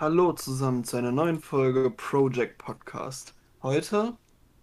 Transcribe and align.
Hallo 0.00 0.32
zusammen 0.32 0.82
zu 0.82 0.96
einer 0.96 1.12
neuen 1.12 1.40
Folge 1.40 1.90
Project 1.90 2.56
Podcast. 2.56 3.34
Heute 3.62 4.16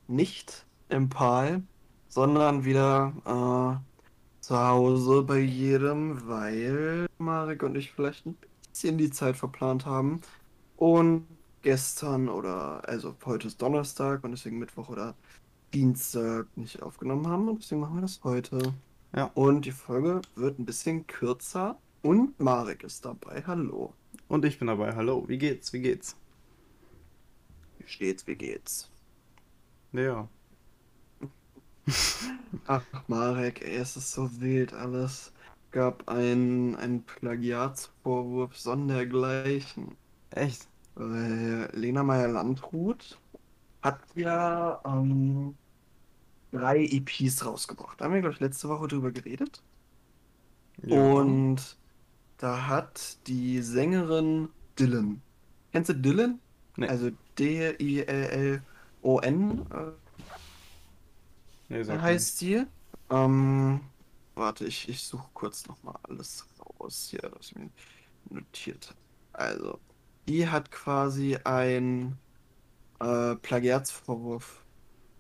nicht 0.08 0.66
im 0.90 1.10
Pal, 1.10 1.62
sondern 2.08 2.66
wieder 2.66 3.13
äh, 3.24 4.42
zu 4.42 4.58
Hause 4.58 5.21
bei 5.21 5.37
jedem, 5.37 6.27
weil 6.27 7.05
Marek 7.19 7.61
und 7.61 7.77
ich 7.77 7.92
vielleicht 7.92 8.25
ein 8.25 8.36
bisschen 8.71 8.97
die 8.97 9.11
Zeit 9.11 9.38
verplant 9.38 9.86
haben 9.86 10.21
und 10.75 11.27
gestern 11.61 12.29
oder 12.29 12.81
also 12.89 13.13
heute 13.23 13.45
ist 13.45 13.61
Donnerstag 13.61 14.23
und 14.23 14.31
deswegen 14.31 14.57
Mittwoch 14.57 14.89
oder 14.89 15.13
Dienstag 15.71 16.47
nicht 16.55 16.81
aufgenommen 16.81 17.27
haben 17.27 17.47
und 17.47 17.61
deswegen 17.61 17.81
machen 17.81 17.97
wir 17.97 18.01
das 18.01 18.21
heute. 18.23 18.73
Ja, 19.15 19.29
Und 19.35 19.65
die 19.65 19.71
Folge 19.71 20.19
wird 20.33 20.57
ein 20.57 20.65
bisschen 20.65 21.05
kürzer 21.05 21.77
und 22.01 22.39
Marek 22.39 22.83
ist 22.83 23.05
dabei. 23.05 23.43
Hallo. 23.45 23.93
Und 24.28 24.46
ich 24.46 24.59
bin 24.59 24.68
dabei. 24.68 24.96
Hallo, 24.96 25.28
wie 25.28 25.38
geht's? 25.38 25.73
Wie 25.73 25.81
geht's? 25.81 26.16
Wie 27.80 27.88
steht's, 27.88 28.27
wie 28.27 28.35
geht's? 28.35 28.90
Ja. 29.94 30.27
Ach, 32.68 32.84
Marek, 33.08 33.62
ey, 33.62 33.77
es 33.77 33.95
ist 33.95 34.12
so 34.12 34.30
wild 34.40 34.73
alles. 34.73 35.32
Gab 35.71 36.08
ein, 36.09 36.76
ein 36.76 37.04
Plagiatsvorwurf 37.04 38.58
sondergleichen. 38.58 39.95
Echt? 40.32 40.68
Weil 40.96 41.70
Lena 41.73 42.04
Meyer-Landrut 42.04 43.20
hat 43.82 44.02
ja 44.16 44.82
ähm, 44.85 45.55
drei 46.52 46.84
EPs 46.85 47.46
rausgebracht. 47.46 47.99
Da 48.02 48.05
haben 48.05 48.13
wir, 48.13 48.21
glaube 48.21 48.34
ich, 48.35 48.40
letzte 48.41 48.70
Woche 48.70 48.88
drüber 48.88 49.12
geredet. 49.12 49.62
Ja. 50.84 50.98
Und 50.98 51.77
da 52.38 52.68
hat 52.68 53.18
die 53.27 53.62
Sängerin 53.62 54.50
Dylan. 54.80 55.22
Kennst 55.72 55.90
du 55.90 55.94
Dylan? 55.96 56.40
Nee, 56.77 56.88
Also 56.88 57.12
D-I-L-L-O-N 57.38 58.62
äh, 59.71 59.91
nee, 61.70 61.84
heißt 61.85 62.38
sie. 62.38 62.66
Ähm, 63.10 63.82
warte, 64.36 64.66
ich, 64.66 64.90
ich 64.90 65.04
suche 65.04 65.30
kurz 65.34 65.68
nochmal 65.68 65.96
alles 66.04 66.48
raus 66.60 67.08
hier, 67.10 67.22
was 67.36 67.48
ich 67.48 67.56
mir 67.56 67.70
notiert 68.30 68.90
habe. 68.90 69.00
Also, 69.34 69.80
die 70.28 70.48
hat 70.50 70.72
quasi 70.72 71.38
ein 71.44 72.18
äh, 73.00 73.36
Plagiatsvorwurf 73.38 74.66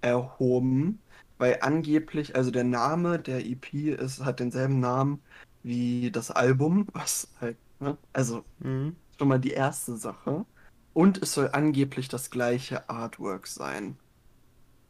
erhoben, 0.01 1.01
weil 1.37 1.59
angeblich, 1.61 2.35
also 2.35 2.51
der 2.51 2.63
Name 2.63 3.19
der 3.19 3.45
EP 3.45 3.73
ist, 3.73 4.23
hat 4.25 4.39
denselben 4.39 4.79
Namen 4.79 5.21
wie 5.67 6.11
das 6.11 6.31
Album, 6.31 6.87
was 6.93 7.33
halt, 7.41 7.59
ne? 7.79 7.97
Also 8.13 8.45
Mhm. 8.59 8.95
schon 9.17 9.27
mal 9.29 9.39
die 9.39 9.51
erste 9.51 9.97
Sache. 9.97 10.45
Und 10.93 11.21
es 11.23 11.33
soll 11.33 11.49
angeblich 11.53 12.07
das 12.09 12.29
gleiche 12.31 12.89
Artwork 12.89 13.47
sein. 13.47 13.99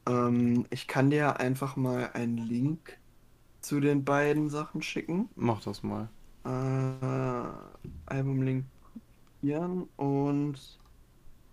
Ähm, 0.07 0.65
ich 0.71 0.87
kann 0.87 1.09
dir 1.11 1.39
einfach 1.39 1.75
mal 1.75 2.11
einen 2.13 2.37
Link 2.37 2.99
zu 3.61 3.79
den 3.81 4.05
beiden 4.05 4.49
Sachen 4.49 4.81
schicken. 4.81 5.29
Mach 5.35 5.61
das 5.63 5.83
mal. 5.83 6.09
Äh, 6.45 7.51
Albumlink 8.05 8.67
kopieren 9.41 9.83
und 9.97 10.79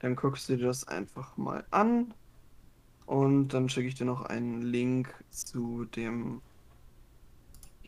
dann 0.01 0.17
guckst 0.17 0.49
du 0.49 0.57
dir 0.57 0.67
das 0.67 0.89
einfach 0.89 1.37
mal 1.37 1.67
an. 1.71 2.15
Und 3.07 3.49
dann 3.51 3.69
schicke 3.69 3.89
ich 3.89 3.95
dir 3.97 4.07
noch 4.07 4.23
einen 4.23 4.63
Link 4.63 5.25
zu 5.31 5.85
dem. 5.87 6.43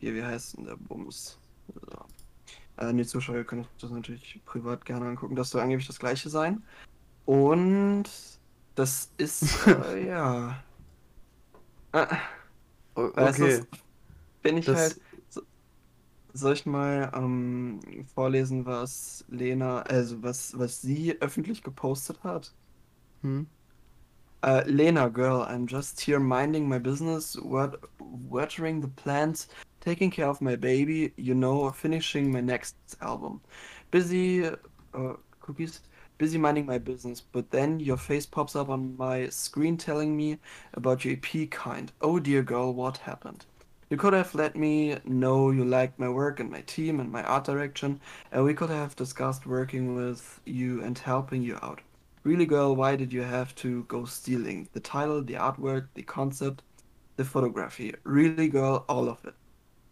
Hier, 0.07 0.15
wie 0.15 0.23
heißt 0.23 0.55
denn 0.57 0.63
der 0.63 0.77
Bums? 0.77 1.37
So. 1.67 2.05
Äh, 2.77 2.93
die 2.93 3.05
Zuschauer 3.05 3.43
können 3.43 3.67
das 3.81 3.91
natürlich 3.91 4.41
privat 4.45 4.85
gerne 4.85 5.05
angucken. 5.05 5.35
Das 5.35 5.49
soll 5.49 5.59
angeblich 5.59 5.85
das 5.85 5.99
gleiche 5.99 6.29
sein. 6.29 6.63
Und 7.25 8.05
das 8.75 9.11
ist, 9.17 9.67
äh, 9.67 10.07
ja. 10.07 10.63
Äh, 11.91 12.05
O- 12.95 13.13
weißt 13.17 13.39
du, 13.39 13.43
Okay, 13.43 13.65
das 13.69 13.79
bin 14.41 14.57
ich 14.57 14.65
das. 14.65 14.77
halt. 14.77 15.01
So, 15.27 15.41
soll 16.31 16.53
ich 16.53 16.65
mal 16.65 17.11
ähm, 17.13 17.81
vorlesen, 18.13 18.65
was 18.65 19.25
Lena, 19.27 19.81
also 19.81 20.23
was, 20.23 20.57
was 20.57 20.79
sie 20.79 21.19
öffentlich 21.19 21.63
gepostet 21.63 22.23
hat? 22.23 22.53
Hm? 23.23 23.45
Uh, 24.45 24.61
Lena, 24.67 25.09
girl, 25.09 25.41
I'm 25.41 25.67
just 25.67 25.99
here 25.99 26.19
minding 26.21 26.69
my 26.69 26.79
business, 26.79 27.37
wat 27.43 27.77
watering 27.99 28.81
the 28.81 28.87
plants, 28.87 29.49
taking 29.87 30.11
care 30.11 30.27
of 30.27 30.41
my 30.41 30.57
baby, 30.57 31.13
you 31.15 31.33
know, 31.33 31.71
finishing 31.71 32.29
my 32.29 32.41
next 32.41 32.75
album. 32.99 33.39
Busy, 33.89 34.45
uh, 34.45 35.13
cookies, 35.39 35.79
busy 36.17 36.37
minding 36.37 36.65
my 36.65 36.77
business, 36.77 37.21
but 37.21 37.49
then 37.51 37.79
your 37.79 37.95
face 37.95 38.25
pops 38.25 38.53
up 38.53 38.67
on 38.67 38.97
my 38.97 39.29
screen 39.29 39.77
telling 39.77 40.17
me 40.17 40.39
about 40.73 41.05
your 41.05 41.13
EP 41.13 41.49
kind. 41.49 41.89
Oh 42.01 42.19
dear 42.19 42.43
girl, 42.43 42.73
what 42.73 42.97
happened? 42.97 43.45
You 43.89 43.95
could 43.95 44.11
have 44.11 44.35
let 44.35 44.57
me 44.57 44.97
know 45.05 45.51
you 45.51 45.63
liked 45.63 45.97
my 45.97 46.09
work 46.09 46.41
and 46.41 46.51
my 46.51 46.63
team 46.63 46.99
and 46.99 47.09
my 47.09 47.23
art 47.23 47.45
direction, 47.45 48.01
and 48.33 48.43
we 48.43 48.53
could 48.53 48.69
have 48.69 48.97
discussed 48.97 49.45
working 49.47 49.95
with 49.95 50.41
you 50.45 50.83
and 50.83 50.97
helping 50.99 51.43
you 51.43 51.57
out. 51.61 51.79
Really, 52.25 52.45
girl, 52.45 52.75
why 52.75 52.97
did 52.97 53.13
you 53.13 53.21
have 53.21 53.55
to 53.63 53.83
go 53.83 54.03
stealing? 54.03 54.67
The 54.73 54.81
title, 54.81 55.21
the 55.21 55.35
artwork, 55.35 55.87
the 55.93 56.03
concept, 56.03 56.61
the 57.15 57.23
photography. 57.23 57.95
Really, 58.03 58.49
girl, 58.49 58.83
all 58.89 59.07
of 59.07 59.23
it. 59.23 59.33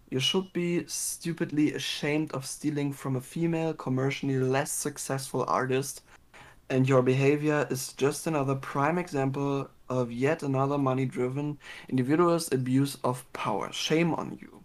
You 0.10 0.20
should 0.20 0.54
be 0.54 0.86
stupidly 0.88 1.74
ashamed 1.74 2.32
of 2.34 2.46
stealing 2.46 2.94
from 2.94 3.16
a 3.16 3.22
female, 3.22 3.74
commercially 3.74 4.38
less 4.38 4.72
successful 4.72 5.46
artist, 5.48 6.04
and 6.70 6.88
your 6.88 7.02
behavior 7.02 7.68
is 7.70 7.94
just 7.94 8.28
another 8.28 8.56
prime 8.56 8.98
example 8.98 9.70
of 9.90 10.12
yet 10.12 10.44
another 10.44 10.78
money 10.78 11.06
driven 11.06 11.58
individual's 11.90 12.52
abuse 12.52 12.98
of 13.04 13.26
power. 13.34 13.72
Shame 13.72 14.14
on 14.14 14.38
you. 14.42 14.64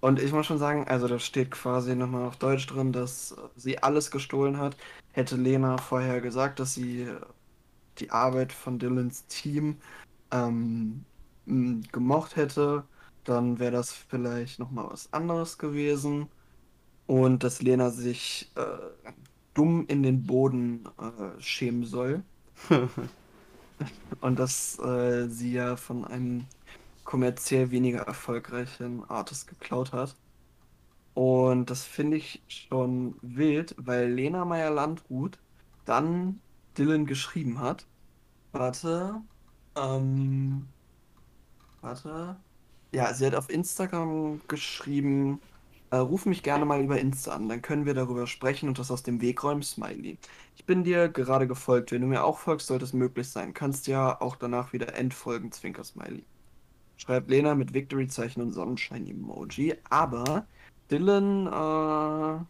Und 0.00 0.20
ich 0.20 0.32
muss 0.32 0.46
schon 0.46 0.58
sagen, 0.58 0.86
also 0.86 1.08
da 1.08 1.18
steht 1.18 1.50
quasi 1.50 1.94
nochmal 1.94 2.26
auf 2.26 2.36
Deutsch 2.36 2.66
drin, 2.66 2.92
dass 2.92 3.34
sie 3.56 3.82
alles 3.82 4.10
gestohlen 4.10 4.58
hat. 4.58 4.76
Hätte 5.12 5.36
Lena 5.36 5.76
vorher 5.78 6.20
gesagt, 6.20 6.60
dass 6.60 6.74
sie 6.74 7.08
die 7.98 8.10
Arbeit 8.10 8.52
von 8.52 8.78
Dylans 8.78 9.26
Team 9.26 9.78
ähm, 10.30 11.04
gemocht 11.46 12.36
hätte, 12.36 12.84
dann 13.28 13.58
wäre 13.58 13.72
das 13.72 13.92
vielleicht 13.92 14.58
nochmal 14.58 14.88
was 14.90 15.12
anderes 15.12 15.58
gewesen. 15.58 16.28
Und 17.06 17.44
dass 17.44 17.62
Lena 17.62 17.90
sich 17.90 18.52
äh, 18.56 18.62
dumm 19.54 19.86
in 19.88 20.02
den 20.02 20.24
Boden 20.24 20.84
äh, 20.98 21.40
schämen 21.40 21.84
soll. 21.84 22.22
Und 24.20 24.38
dass 24.38 24.78
äh, 24.80 25.28
sie 25.28 25.52
ja 25.52 25.76
von 25.76 26.04
einem 26.04 26.46
kommerziell 27.04 27.70
weniger 27.70 28.00
erfolgreichen 28.02 29.04
Artist 29.08 29.48
geklaut 29.48 29.92
hat. 29.92 30.16
Und 31.14 31.70
das 31.70 31.84
finde 31.84 32.16
ich 32.18 32.42
schon 32.48 33.16
wild, 33.22 33.74
weil 33.78 34.10
Lena 34.12 34.44
Meyer-Landrut 34.44 35.38
dann 35.84 36.40
Dylan 36.76 37.06
geschrieben 37.06 37.60
hat. 37.60 37.86
Warte, 38.52 39.22
ähm, 39.76 40.68
warte. 41.80 42.40
Ja, 42.92 43.12
sie 43.12 43.26
hat 43.26 43.34
auf 43.34 43.50
Instagram 43.50 44.40
geschrieben, 44.48 45.40
äh, 45.90 45.96
ruf 45.96 46.26
mich 46.26 46.42
gerne 46.42 46.64
mal 46.64 46.82
über 46.82 46.98
Insta 46.98 47.32
an, 47.32 47.48
dann 47.48 47.62
können 47.62 47.86
wir 47.86 47.94
darüber 47.94 48.26
sprechen 48.26 48.68
und 48.68 48.78
das 48.78 48.90
aus 48.90 49.02
dem 49.02 49.20
Weg 49.20 49.42
räumen, 49.42 49.62
Smiley. 49.62 50.18
Ich 50.56 50.64
bin 50.66 50.84
dir 50.84 51.08
gerade 51.08 51.46
gefolgt. 51.46 51.92
Wenn 51.92 52.02
du 52.02 52.06
mir 52.08 52.24
auch 52.24 52.38
folgst, 52.38 52.66
sollte 52.66 52.84
es 52.84 52.92
möglich 52.92 53.28
sein. 53.28 53.54
Kannst 53.54 53.86
ja 53.86 54.20
auch 54.20 54.36
danach 54.36 54.72
wieder 54.72 54.94
entfolgen, 54.96 55.52
Zwinker 55.52 55.84
Smiley. 55.84 56.24
Schreibt 56.96 57.30
Lena 57.30 57.54
mit 57.54 57.74
Victory-Zeichen 57.74 58.42
und 58.42 58.52
Sonnenschein-Emoji. 58.52 59.76
Aber 59.88 60.46
Dylan 60.90 61.46
äh, 61.46 62.44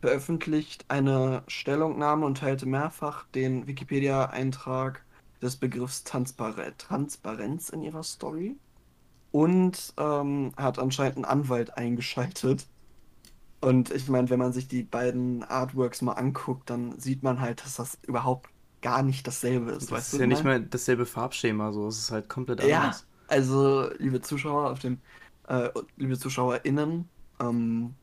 veröffentlicht 0.00 0.84
eine 0.88 1.42
Stellungnahme 1.48 2.26
und 2.26 2.38
teilte 2.38 2.66
mehrfach 2.66 3.26
den 3.28 3.66
Wikipedia-Eintrag 3.66 5.04
des 5.42 5.56
Begriffs 5.56 6.04
Transpar 6.04 6.54
Transparenz 6.78 7.68
in 7.70 7.82
ihrer 7.82 8.02
Story 8.02 8.56
und 9.34 9.94
ähm, 9.98 10.52
hat 10.56 10.78
anscheinend 10.78 11.16
einen 11.16 11.24
Anwalt 11.24 11.76
eingeschaltet. 11.76 12.68
Und 13.60 13.90
ich 13.92 14.08
meine, 14.08 14.30
wenn 14.30 14.38
man 14.38 14.52
sich 14.52 14.68
die 14.68 14.82
beiden 14.84 15.42
Artworks 15.44 16.02
mal 16.02 16.12
anguckt, 16.14 16.70
dann 16.70 16.98
sieht 17.00 17.22
man 17.22 17.40
halt, 17.40 17.64
dass 17.64 17.76
das 17.76 17.98
überhaupt 18.06 18.50
gar 18.82 19.02
nicht 19.02 19.26
dasselbe 19.26 19.72
ist. 19.72 19.90
Das 19.90 19.90
Weißt 19.90 20.14
ist 20.14 20.20
ja 20.20 20.26
nicht 20.26 20.44
mal 20.44 20.60
dasselbe 20.64 21.06
Farbschema, 21.06 21.72
so. 21.72 21.88
Es 21.88 21.98
ist 21.98 22.10
halt 22.10 22.28
komplett 22.28 22.60
Ja, 22.60 22.80
anders. 22.84 23.06
also, 23.26 23.90
liebe 23.98 24.20
Zuschauer 24.20 24.70
auf 24.70 24.78
dem, 24.80 25.02
äh, 25.48 25.70
liebe 25.96 26.18
ZuschauerInnen, 26.18 27.10
ähm, 27.40 27.96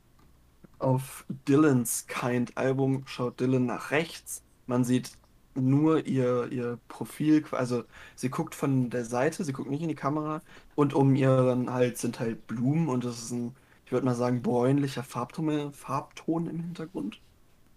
auf 0.80 1.25
Dylans 1.30 2.07
Kind 2.07 2.57
Album 2.57 3.06
schaut 3.07 3.39
Dylan 3.42 3.66
nach 3.68 3.92
rechts. 3.92 4.45
Man 4.68 4.84
sieht 4.86 5.19
nur 5.56 6.06
ihr, 6.07 6.51
ihr 6.51 6.80
Profil, 6.88 7.44
also 7.51 7.83
sie 8.15 8.30
guckt 8.30 8.56
von 8.56 8.89
der 8.89 9.06
Seite, 9.06 9.44
sie 9.44 9.53
guckt 9.53 9.69
nicht 9.69 9.81
in 9.81 9.89
die 9.89 9.95
Kamera 9.95 10.42
und 10.75 10.94
um 10.94 11.15
ihren 11.15 11.71
Hals 11.74 12.01
sind 12.01 12.19
halt 12.19 12.48
Blumen 12.48 12.88
und 12.89 13.03
das 13.06 13.21
ist 13.21 13.31
ein, 13.31 13.56
ich 13.86 13.92
würde 13.92 14.06
mal 14.06 14.15
sagen, 14.15 14.42
bräunlicher 14.42 15.03
Farbton, 15.03 15.74
Farbton 15.74 16.48
im 16.48 16.59
Hintergrund. 16.62 17.21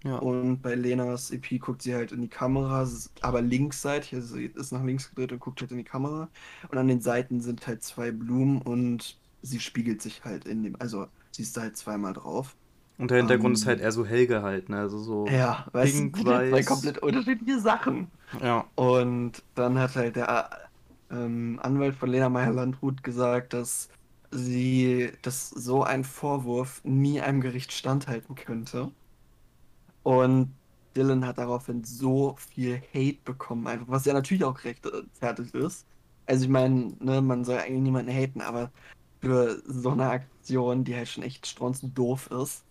Ja. 0.04 0.18
Und 0.18 0.60
bei 0.60 0.74
Lenas 0.74 1.30
EP 1.30 1.58
guckt 1.60 1.82
sie 1.82 1.94
halt 1.94 2.12
in 2.12 2.20
die 2.20 2.28
Kamera, 2.28 2.86
aber 3.22 3.40
linksseitig, 3.40 4.14
also 4.14 4.34
sie 4.34 4.46
ist 4.46 4.70
nach 4.70 4.84
links 4.84 5.08
gedreht 5.08 5.32
und 5.32 5.40
guckt 5.40 5.60
halt 5.62 5.70
in 5.70 5.78
die 5.78 5.84
Kamera. 5.84 6.28
Und 6.68 6.78
an 6.78 6.88
den 6.88 7.00
Seiten 7.00 7.40
sind 7.40 7.66
halt 7.66 7.82
zwei 7.82 8.10
Blumen 8.12 8.60
und 8.60 9.18
sie 9.42 9.60
spiegelt 9.60 10.02
sich 10.02 10.24
halt 10.24 10.46
in 10.46 10.62
dem, 10.62 10.76
also 10.78 11.08
sie 11.30 11.42
ist 11.42 11.56
da 11.56 11.62
halt 11.62 11.76
zweimal 11.76 12.12
drauf. 12.12 12.54
Und 12.96 13.10
der 13.10 13.18
Hintergrund 13.18 13.56
ist 13.56 13.62
Ähm, 13.62 13.68
halt 13.68 13.80
eher 13.80 13.92
so 13.92 14.06
hell 14.06 14.26
gehalten, 14.26 14.72
also 14.74 14.98
so 14.98 15.26
ja, 15.26 15.66
weißt 15.72 15.98
du, 15.98 16.22
zwei 16.22 16.62
komplett 16.62 16.98
unterschiedliche 16.98 17.60
Sachen. 17.60 18.08
Ja. 18.40 18.66
Und 18.76 19.42
dann 19.54 19.78
hat 19.78 19.96
halt 19.96 20.16
der 20.16 20.68
ähm, 21.10 21.58
Anwalt 21.62 21.96
von 21.96 22.10
Lena 22.10 22.28
Meyer-Landrut 22.28 23.02
gesagt, 23.02 23.52
dass 23.52 23.88
sie, 24.30 25.12
dass 25.22 25.50
so 25.50 25.82
ein 25.82 26.04
Vorwurf 26.04 26.80
nie 26.84 27.20
einem 27.20 27.40
Gericht 27.40 27.72
standhalten 27.72 28.34
könnte. 28.36 28.92
Und 30.02 30.54
Dylan 30.96 31.26
hat 31.26 31.38
daraufhin 31.38 31.82
so 31.84 32.36
viel 32.36 32.80
Hate 32.94 33.18
bekommen, 33.24 33.66
einfach, 33.66 33.88
was 33.88 34.04
ja 34.04 34.12
natürlich 34.14 34.44
auch 34.44 34.62
rechtfertigt 34.64 35.54
ist. 35.54 35.86
Also 36.26 36.44
ich 36.44 36.50
meine, 36.50 36.94
ne, 37.00 37.20
man 37.22 37.44
soll 37.44 37.58
eigentlich 37.58 37.82
niemanden 37.82 38.12
haten, 38.12 38.40
aber 38.40 38.70
für 39.20 39.62
so 39.66 39.90
eine 39.90 40.10
Aktion, 40.10 40.84
die 40.84 40.94
halt 40.94 41.08
schon 41.08 41.24
echt 41.24 41.46
stronzend 41.46 41.96
doof 41.98 42.30
ist, 42.30 42.64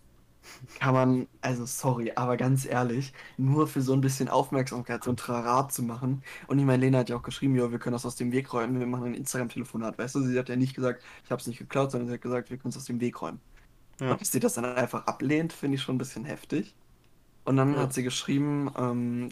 kann 0.80 0.94
man, 0.94 1.28
also 1.40 1.66
sorry, 1.66 2.12
aber 2.16 2.36
ganz 2.36 2.64
ehrlich, 2.66 3.12
nur 3.36 3.66
für 3.68 3.80
so 3.82 3.92
ein 3.94 4.00
bisschen 4.00 4.28
Aufmerksamkeit, 4.28 5.04
so 5.04 5.10
ein 5.10 5.16
Trara 5.16 5.68
zu 5.68 5.82
machen. 5.82 6.22
Und 6.48 6.58
ich 6.58 6.64
meine, 6.64 6.80
Lena 6.84 6.98
hat 6.98 7.08
ja 7.08 7.16
auch 7.16 7.22
geschrieben, 7.22 7.56
ja, 7.56 7.70
wir 7.70 7.78
können 7.78 7.94
das 7.94 8.06
aus 8.06 8.16
dem 8.16 8.32
Weg 8.32 8.52
räumen, 8.52 8.80
wir 8.80 8.86
machen 8.86 9.06
ein 9.06 9.14
Instagram-Telefonat, 9.14 9.98
weißt 9.98 10.14
du? 10.16 10.22
Sie 10.22 10.38
hat 10.38 10.48
ja 10.48 10.56
nicht 10.56 10.74
gesagt, 10.74 11.02
ich 11.24 11.30
habe 11.30 11.40
es 11.40 11.46
nicht 11.46 11.58
geklaut, 11.58 11.90
sondern 11.92 12.08
sie 12.08 12.14
hat 12.14 12.22
gesagt, 12.22 12.50
wir 12.50 12.58
können 12.58 12.70
es 12.70 12.76
aus 12.76 12.84
dem 12.86 13.00
Weg 13.00 13.20
räumen. 13.22 13.40
Ja. 14.00 14.12
Und 14.12 14.20
dass 14.20 14.32
sie 14.32 14.40
das 14.40 14.54
dann 14.54 14.64
einfach 14.66 15.06
ablehnt, 15.06 15.52
finde 15.52 15.76
ich 15.76 15.82
schon 15.82 15.96
ein 15.96 15.98
bisschen 15.98 16.24
heftig. 16.24 16.76
Und 17.44 17.56
dann 17.58 17.74
Ja. 17.74 17.80
hat 17.80 17.92
sie 17.94 18.02
geschrieben, 18.04 18.70
ähm, 18.76 19.30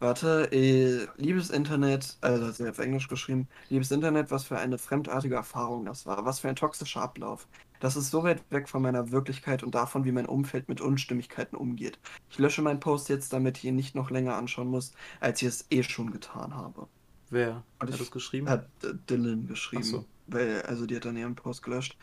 warte, 0.00 0.50
äh, 0.52 1.06
liebes 1.16 1.50
Internet, 1.50 2.18
also 2.20 2.46
hat 2.46 2.54
sie 2.56 2.68
auf 2.68 2.78
Englisch 2.78 3.08
geschrieben, 3.08 3.48
liebes 3.68 3.90
Internet, 3.90 4.30
was 4.30 4.44
für 4.44 4.58
eine 4.58 4.78
fremdartige 4.78 5.36
Erfahrung 5.36 5.84
das 5.86 6.06
war, 6.06 6.24
was 6.24 6.40
für 6.40 6.48
ein 6.48 6.56
toxischer 6.56 7.02
Ablauf. 7.02 7.48
Das 7.84 7.96
ist 7.96 8.10
so 8.10 8.24
weit 8.24 8.42
weg 8.50 8.66
von 8.66 8.80
meiner 8.80 9.10
Wirklichkeit 9.10 9.62
und 9.62 9.74
davon, 9.74 10.06
wie 10.06 10.12
mein 10.12 10.24
Umfeld 10.24 10.70
mit 10.70 10.80
Unstimmigkeiten 10.80 11.54
umgeht. 11.54 11.98
Ich 12.30 12.38
lösche 12.38 12.62
meinen 12.62 12.80
Post 12.80 13.10
jetzt, 13.10 13.34
damit 13.34 13.58
ich 13.58 13.64
ihn 13.66 13.76
nicht 13.76 13.94
noch 13.94 14.10
länger 14.10 14.36
anschauen 14.36 14.68
muss, 14.68 14.92
als 15.20 15.42
ich 15.42 15.48
es 15.48 15.66
eh 15.68 15.82
schon 15.82 16.10
getan 16.10 16.54
habe. 16.54 16.88
Wer 17.28 17.62
hat 17.78 17.90
das 17.90 18.10
geschrieben? 18.10 18.48
Hat 18.48 18.70
Dylan 19.10 19.46
geschrieben. 19.48 19.82
So. 19.82 20.06
Weil, 20.28 20.62
also 20.62 20.86
die 20.86 20.96
hat 20.96 21.04
dann 21.04 21.18
ihren 21.18 21.34
Post 21.34 21.62
gelöscht. 21.62 21.98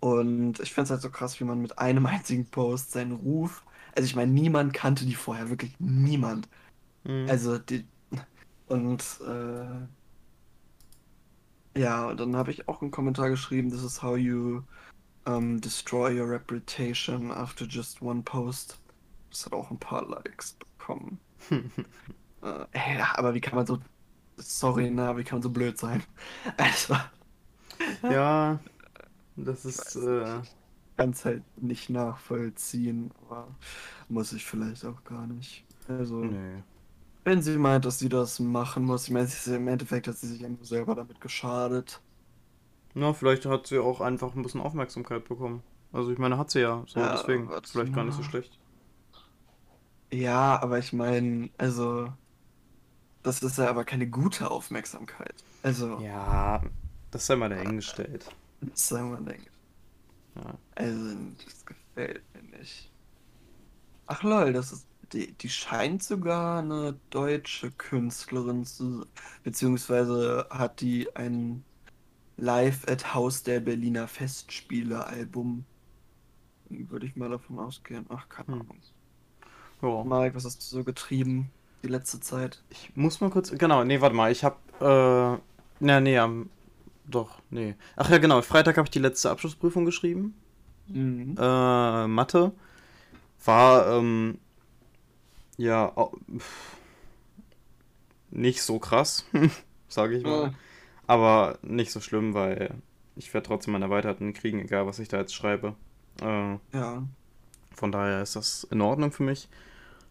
Und 0.00 0.58
ich 0.60 0.72
finde 0.72 0.84
es 0.84 0.90
halt 0.92 1.02
so 1.02 1.10
krass, 1.10 1.38
wie 1.38 1.44
man 1.44 1.60
mit 1.60 1.78
einem 1.78 2.06
einzigen 2.06 2.46
Post 2.46 2.92
seinen 2.92 3.12
Ruf. 3.12 3.62
Also 3.94 4.06
ich 4.06 4.16
meine, 4.16 4.32
niemand 4.32 4.72
kannte 4.72 5.04
die 5.04 5.16
vorher, 5.16 5.50
wirklich 5.50 5.74
niemand. 5.78 6.48
Mhm. 7.04 7.26
Also 7.28 7.58
die. 7.58 7.84
Und 8.68 9.04
äh, 9.28 9.66
ja, 11.78 12.06
und 12.08 12.20
dann 12.20 12.36
habe 12.36 12.52
ich 12.52 12.68
auch 12.68 12.80
einen 12.80 12.90
Kommentar 12.90 13.28
geschrieben, 13.28 13.68
this 13.68 13.82
is 13.82 14.02
how 14.02 14.16
you 14.16 14.62
um, 15.26 15.60
destroy 15.60 16.10
your 16.10 16.26
reputation 16.26 17.30
after 17.30 17.66
just 17.66 18.00
one 18.00 18.22
post. 18.22 18.78
Das 19.30 19.44
hat 19.44 19.52
auch 19.52 19.70
ein 19.70 19.78
paar 19.78 20.06
Likes 20.08 20.54
bekommen. 20.54 21.18
Äh, 22.42 22.98
ja, 22.98 23.16
aber 23.16 23.34
wie 23.34 23.40
kann 23.40 23.56
man 23.56 23.66
so. 23.66 23.78
Sorry, 24.36 24.90
na, 24.90 25.16
wie 25.16 25.24
kann 25.24 25.38
man 25.38 25.42
so 25.42 25.50
blöd 25.50 25.78
sein? 25.78 26.02
Also, 26.56 26.94
ja, 28.02 28.60
das 29.36 29.64
ist, 29.64 29.96
äh, 29.96 30.42
kann 30.96 31.10
es 31.10 31.24
halt 31.24 31.42
nicht 31.60 31.90
nachvollziehen, 31.90 33.10
aber 33.22 33.48
muss 34.08 34.32
ich 34.32 34.44
vielleicht 34.44 34.84
auch 34.84 35.02
gar 35.04 35.26
nicht. 35.26 35.64
Also, 35.88 36.24
nee. 36.24 36.62
wenn 37.24 37.42
sie 37.42 37.56
meint, 37.58 37.84
dass 37.84 37.98
sie 37.98 38.08
das 38.08 38.38
machen 38.38 38.84
muss, 38.84 39.08
ich 39.08 39.10
meine, 39.12 39.28
im 39.46 39.68
Endeffekt 39.68 40.06
hat 40.06 40.16
sie 40.16 40.28
sich 40.28 40.40
ja 40.40 40.48
nur 40.48 40.64
selber 40.64 40.94
damit 40.94 41.20
geschadet. 41.20 42.00
Na, 42.96 43.12
vielleicht 43.12 43.44
hat 43.46 43.66
sie 43.66 43.78
auch 43.78 44.00
einfach 44.00 44.34
ein 44.34 44.42
bisschen 44.42 44.60
Aufmerksamkeit 44.60 45.28
bekommen. 45.28 45.62
Also 45.92 46.10
ich 46.10 46.18
meine, 46.18 46.38
hat 46.38 46.50
sie 46.50 46.60
ja, 46.60 46.82
so 46.86 46.98
Ja, 46.98 47.12
deswegen. 47.12 47.48
Vielleicht 47.64 47.92
gar 47.92 48.04
nicht 48.04 48.14
so 48.16 48.22
mal. 48.22 48.28
schlecht. 48.28 48.58
Ja, 50.12 50.60
aber 50.62 50.78
ich 50.78 50.92
meine, 50.92 51.50
also, 51.58 52.12
das 53.22 53.42
ist 53.42 53.58
ja 53.58 53.68
aber 53.68 53.84
keine 53.84 54.08
gute 54.08 54.50
Aufmerksamkeit. 54.50 55.44
Also, 55.62 56.00
Ja, 56.00 56.62
das 57.10 57.26
sei 57.26 57.36
mal 57.36 57.48
dahingestellt. 57.50 58.34
das 58.60 58.88
soll 58.88 59.02
man 59.02 59.26
denken. 59.26 59.50
Ja. 60.36 60.58
Also, 60.74 61.14
das 61.44 61.64
gefällt 61.66 62.24
mir 62.34 62.58
nicht. 62.58 62.92
Ach 64.06 64.22
lol, 64.22 64.52
das 64.52 64.72
ist. 64.72 64.86
Die, 65.12 65.32
die 65.34 65.48
scheint 65.48 66.02
sogar 66.02 66.58
eine 66.60 66.98
deutsche 67.10 67.70
Künstlerin 67.70 68.64
zu. 68.64 69.06
Beziehungsweise 69.44 70.46
hat 70.50 70.80
die 70.80 71.14
ein 71.14 71.64
Live 72.36 72.86
at 72.88 73.14
Haus 73.14 73.42
der 73.42 73.60
Berliner 73.60 74.08
Festspiele 74.08 75.06
Album. 75.06 75.64
Würde 76.68 77.06
ich 77.06 77.16
mal 77.16 77.30
davon 77.30 77.58
ausgehen. 77.58 78.06
Ach, 78.08 78.28
keine 78.28 78.48
Hm. 78.48 78.60
Ahnung. 78.60 78.78
Ja. 79.82 80.04
Marek, 80.04 80.34
was 80.34 80.44
hast 80.44 80.60
du 80.60 80.76
so 80.78 80.84
getrieben 80.84 81.50
die 81.82 81.88
letzte 81.88 82.20
Zeit? 82.20 82.62
Ich 82.70 82.96
muss 82.96 83.20
mal 83.20 83.30
kurz. 83.30 83.50
Genau, 83.52 83.84
nee, 83.84 84.00
warte 84.00 84.16
mal. 84.16 84.32
Ich 84.32 84.44
hab. 84.44 84.58
Äh. 84.80 85.38
Na, 85.80 86.00
nee, 86.00 86.18
am. 86.18 86.50
Doch, 87.08 87.40
nee. 87.50 87.76
Ach 87.94 88.10
ja, 88.10 88.18
genau. 88.18 88.42
Freitag 88.42 88.76
habe 88.78 88.86
ich 88.86 88.90
die 88.90 88.98
letzte 88.98 89.30
Abschlussprüfung 89.30 89.84
geschrieben. 89.84 90.34
Mhm. 90.88 91.36
Äh, 91.38 92.06
Mathe. 92.08 92.52
War, 93.44 93.86
ähm. 93.98 94.38
Ja. 95.56 95.92
pff, 96.36 96.76
nicht 98.30 98.62
so 98.62 98.78
krass, 98.78 99.24
sage 99.88 100.16
ich 100.18 100.24
mal. 100.24 100.42
Ja. 100.48 100.54
Aber 101.06 101.58
nicht 101.62 101.92
so 101.92 102.00
schlimm, 102.00 102.34
weil 102.34 102.74
ich 103.14 103.32
werde 103.32 103.46
trotzdem 103.46 103.72
meine 103.72 103.86
Erweiterten 103.86 104.32
kriegen, 104.32 104.60
egal 104.60 104.86
was 104.86 104.98
ich 104.98 105.08
da 105.08 105.18
jetzt 105.18 105.34
schreibe. 105.34 105.74
Äh, 106.20 106.58
Ja. 106.72 107.02
von 107.74 107.92
daher 107.92 108.22
ist 108.22 108.36
das 108.36 108.64
in 108.70 108.80
Ordnung 108.80 109.12
für 109.12 109.22
mich. 109.22 109.48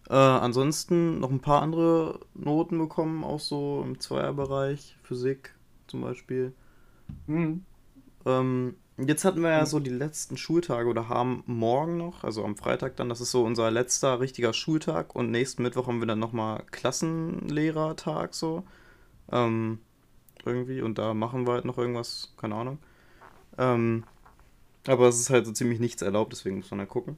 Äh, 0.10 0.14
ansonsten 0.14 1.20
noch 1.20 1.32
ein 1.32 1.40
paar 1.40 1.62
andere 1.64 2.20
Noten 2.36 2.78
bekommen, 2.78 3.24
auch 3.24 3.40
so 3.40 3.84
im 3.84 4.00
Zweierbereich, 4.00 4.98
Physik 5.04 5.56
zum 5.88 6.02
Beispiel. 6.02 6.54
Mhm. 7.26 7.66
Ähm, 8.26 8.76
jetzt 8.98 9.26
hatten 9.26 9.42
wir 9.42 9.50
ja 9.50 9.66
so 9.66 9.80
die 9.80 9.90
letzten 9.90 10.38
Schultage 10.38 10.88
oder 10.90 11.10
haben 11.10 11.44
morgen 11.48 11.98
noch, 11.98 12.24
also 12.24 12.44
am 12.46 12.56
Freitag 12.56 12.96
dann, 12.98 13.10
das 13.10 13.20
ist 13.20 13.32
so 13.32 13.44
unser 13.44 13.72
letzter 13.72 14.20
richtiger 14.20 14.54
Schultag 14.54 15.16
und 15.16 15.32
nächsten 15.32 15.64
Mittwoch 15.64 15.88
haben 15.88 16.00
wir 16.00 16.08
dann 16.08 16.20
nochmal 16.20 16.64
Klassenlehrertag 16.70 18.36
so. 18.36 18.64
Ähm, 19.32 19.80
irgendwie 20.46 20.82
und 20.82 20.98
da 20.98 21.14
machen 21.14 21.48
wir 21.48 21.54
halt 21.54 21.66
noch 21.66 21.78
irgendwas, 21.78 22.34
keine 22.38 22.56
Ahnung. 22.56 22.80
Ähm, 23.58 24.04
aber 24.88 25.08
es 25.08 25.20
ist 25.20 25.30
halt 25.30 25.46
so 25.46 25.52
ziemlich 25.52 25.80
nichts 25.80 26.02
erlaubt, 26.02 26.34
deswegen 26.34 26.58
muss 26.58 26.72
man 26.72 26.80
da 26.80 26.86
gucken. 26.86 27.18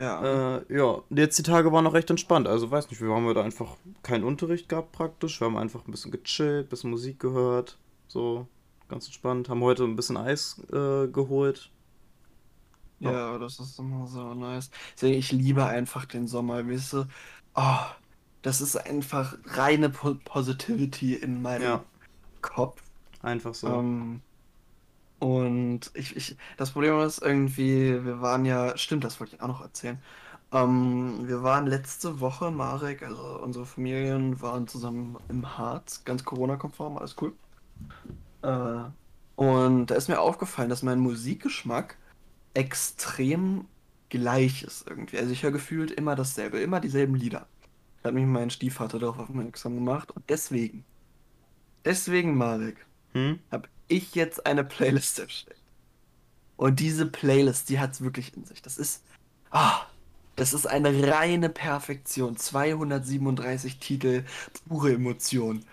Ja. 0.00 0.56
Äh, 0.58 0.76
ja, 0.76 1.02
jetzt 1.10 1.38
die 1.38 1.44
Tage 1.44 1.70
waren 1.70 1.84
noch 1.84 1.94
recht 1.94 2.10
entspannt. 2.10 2.48
Also 2.48 2.70
weiß 2.70 2.90
nicht, 2.90 3.00
wir 3.00 3.14
haben 3.14 3.24
heute 3.24 3.42
einfach 3.44 3.76
keinen 4.02 4.24
Unterricht 4.24 4.68
gehabt 4.68 4.90
praktisch. 4.92 5.40
Wir 5.40 5.46
haben 5.46 5.56
einfach 5.56 5.86
ein 5.86 5.92
bisschen 5.92 6.10
gechillt, 6.10 6.66
ein 6.66 6.68
bisschen 6.68 6.90
Musik 6.90 7.20
gehört. 7.20 7.78
So, 8.08 8.48
ganz 8.88 9.06
entspannt. 9.06 9.48
Haben 9.48 9.60
heute 9.62 9.84
ein 9.84 9.94
bisschen 9.94 10.16
Eis 10.16 10.60
äh, 10.72 11.06
geholt. 11.06 11.70
Ja. 12.98 13.12
Ja, 13.12 13.38
das 13.38 13.60
ist 13.60 13.78
immer 13.78 14.06
so 14.06 14.34
nice. 14.34 14.70
Deswegen, 14.94 15.18
ich 15.18 15.32
liebe 15.32 15.64
einfach 15.66 16.04
den 16.04 16.26
Sommer, 16.26 16.66
weißt 16.68 16.92
du? 16.94 17.06
Oh, 17.54 17.76
das 18.42 18.60
ist 18.60 18.76
einfach 18.76 19.36
reine 19.46 19.90
po 19.90 20.14
Positivity 20.16 21.14
in 21.14 21.42
meinem 21.42 21.64
Ja, 21.64 21.88
Kopf. 22.42 22.82
einfach 23.22 23.54
so. 23.54 23.80
Ähm, 23.80 24.22
und 25.18 25.90
ich, 25.94 26.16
ich, 26.16 26.36
das 26.56 26.72
Problem 26.72 26.98
ist 27.00 27.22
irgendwie, 27.22 28.04
wir 28.04 28.20
waren 28.20 28.44
ja, 28.44 28.76
stimmt, 28.76 29.04
das 29.04 29.20
wollte 29.20 29.36
ich 29.36 29.42
auch 29.42 29.48
noch 29.48 29.60
erzählen. 29.62 30.02
Ähm, 30.52 31.26
wir 31.28 31.42
waren 31.42 31.66
letzte 31.66 32.20
Woche, 32.20 32.50
Marek, 32.50 33.02
also 33.02 33.40
unsere 33.42 33.66
Familien 33.66 34.40
waren 34.42 34.66
zusammen 34.68 35.18
im 35.28 35.58
Harz, 35.58 36.04
ganz 36.04 36.24
Corona-konform, 36.24 36.98
alles 36.98 37.16
cool. 37.22 37.34
Äh, 38.42 38.84
und 39.36 39.86
da 39.86 39.94
ist 39.94 40.08
mir 40.08 40.20
aufgefallen, 40.20 40.68
dass 40.70 40.82
mein 40.82 40.98
Musikgeschmack 41.00 41.98
extrem 42.54 43.68
gleich 44.10 44.62
ist 44.64 44.88
irgendwie. 44.88 45.18
Also 45.18 45.32
ich 45.32 45.42
höre 45.44 45.52
gefühlt 45.52 45.90
immer 45.92 46.16
dasselbe, 46.16 46.60
immer 46.60 46.80
dieselben 46.80 47.14
Lieder. 47.16 47.48
Hat 48.04 48.14
mich 48.14 48.26
mein 48.26 48.50
Stiefvater 48.50 48.98
darauf 48.98 49.18
aufmerksam 49.18 49.74
gemacht 49.76 50.10
und 50.10 50.28
deswegen, 50.28 50.84
deswegen, 51.84 52.36
Marek, 52.36 52.84
Hm? 53.12 53.40
habe 53.50 53.68
ich 53.88 54.14
jetzt 54.14 54.46
eine 54.46 54.64
Playlist 54.64 55.18
erstellt. 55.18 55.58
Und 56.56 56.80
diese 56.80 57.06
Playlist, 57.06 57.68
die 57.68 57.78
hat 57.80 57.92
es 57.92 58.00
wirklich 58.02 58.36
in 58.36 58.44
sich. 58.44 58.62
Das 58.62 58.78
ist, 58.78 59.02
ah, 59.50 59.82
das 60.36 60.52
ist 60.54 60.66
eine 60.66 61.08
reine 61.12 61.48
Perfektion. 61.50 62.36
237 62.36 63.78
Titel, 63.78 64.24
pure 64.68 64.92
Emotion. 64.94 65.64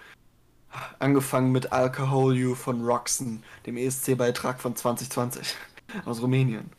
Angefangen 1.00 1.52
mit 1.52 1.72
Alcohol 1.72 2.36
You 2.36 2.56
von 2.56 2.84
Roxen, 2.86 3.44
dem 3.66 3.78
ESC-Beitrag 3.78 4.60
von 4.62 4.76
2020 4.76 5.56
aus 6.06 6.22
Rumänien. 6.22 6.72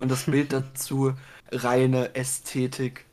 Und 0.00 0.10
das 0.10 0.24
Bild 0.24 0.52
dazu, 0.52 1.14
reine 1.52 2.14
Ästhetik, 2.14 3.06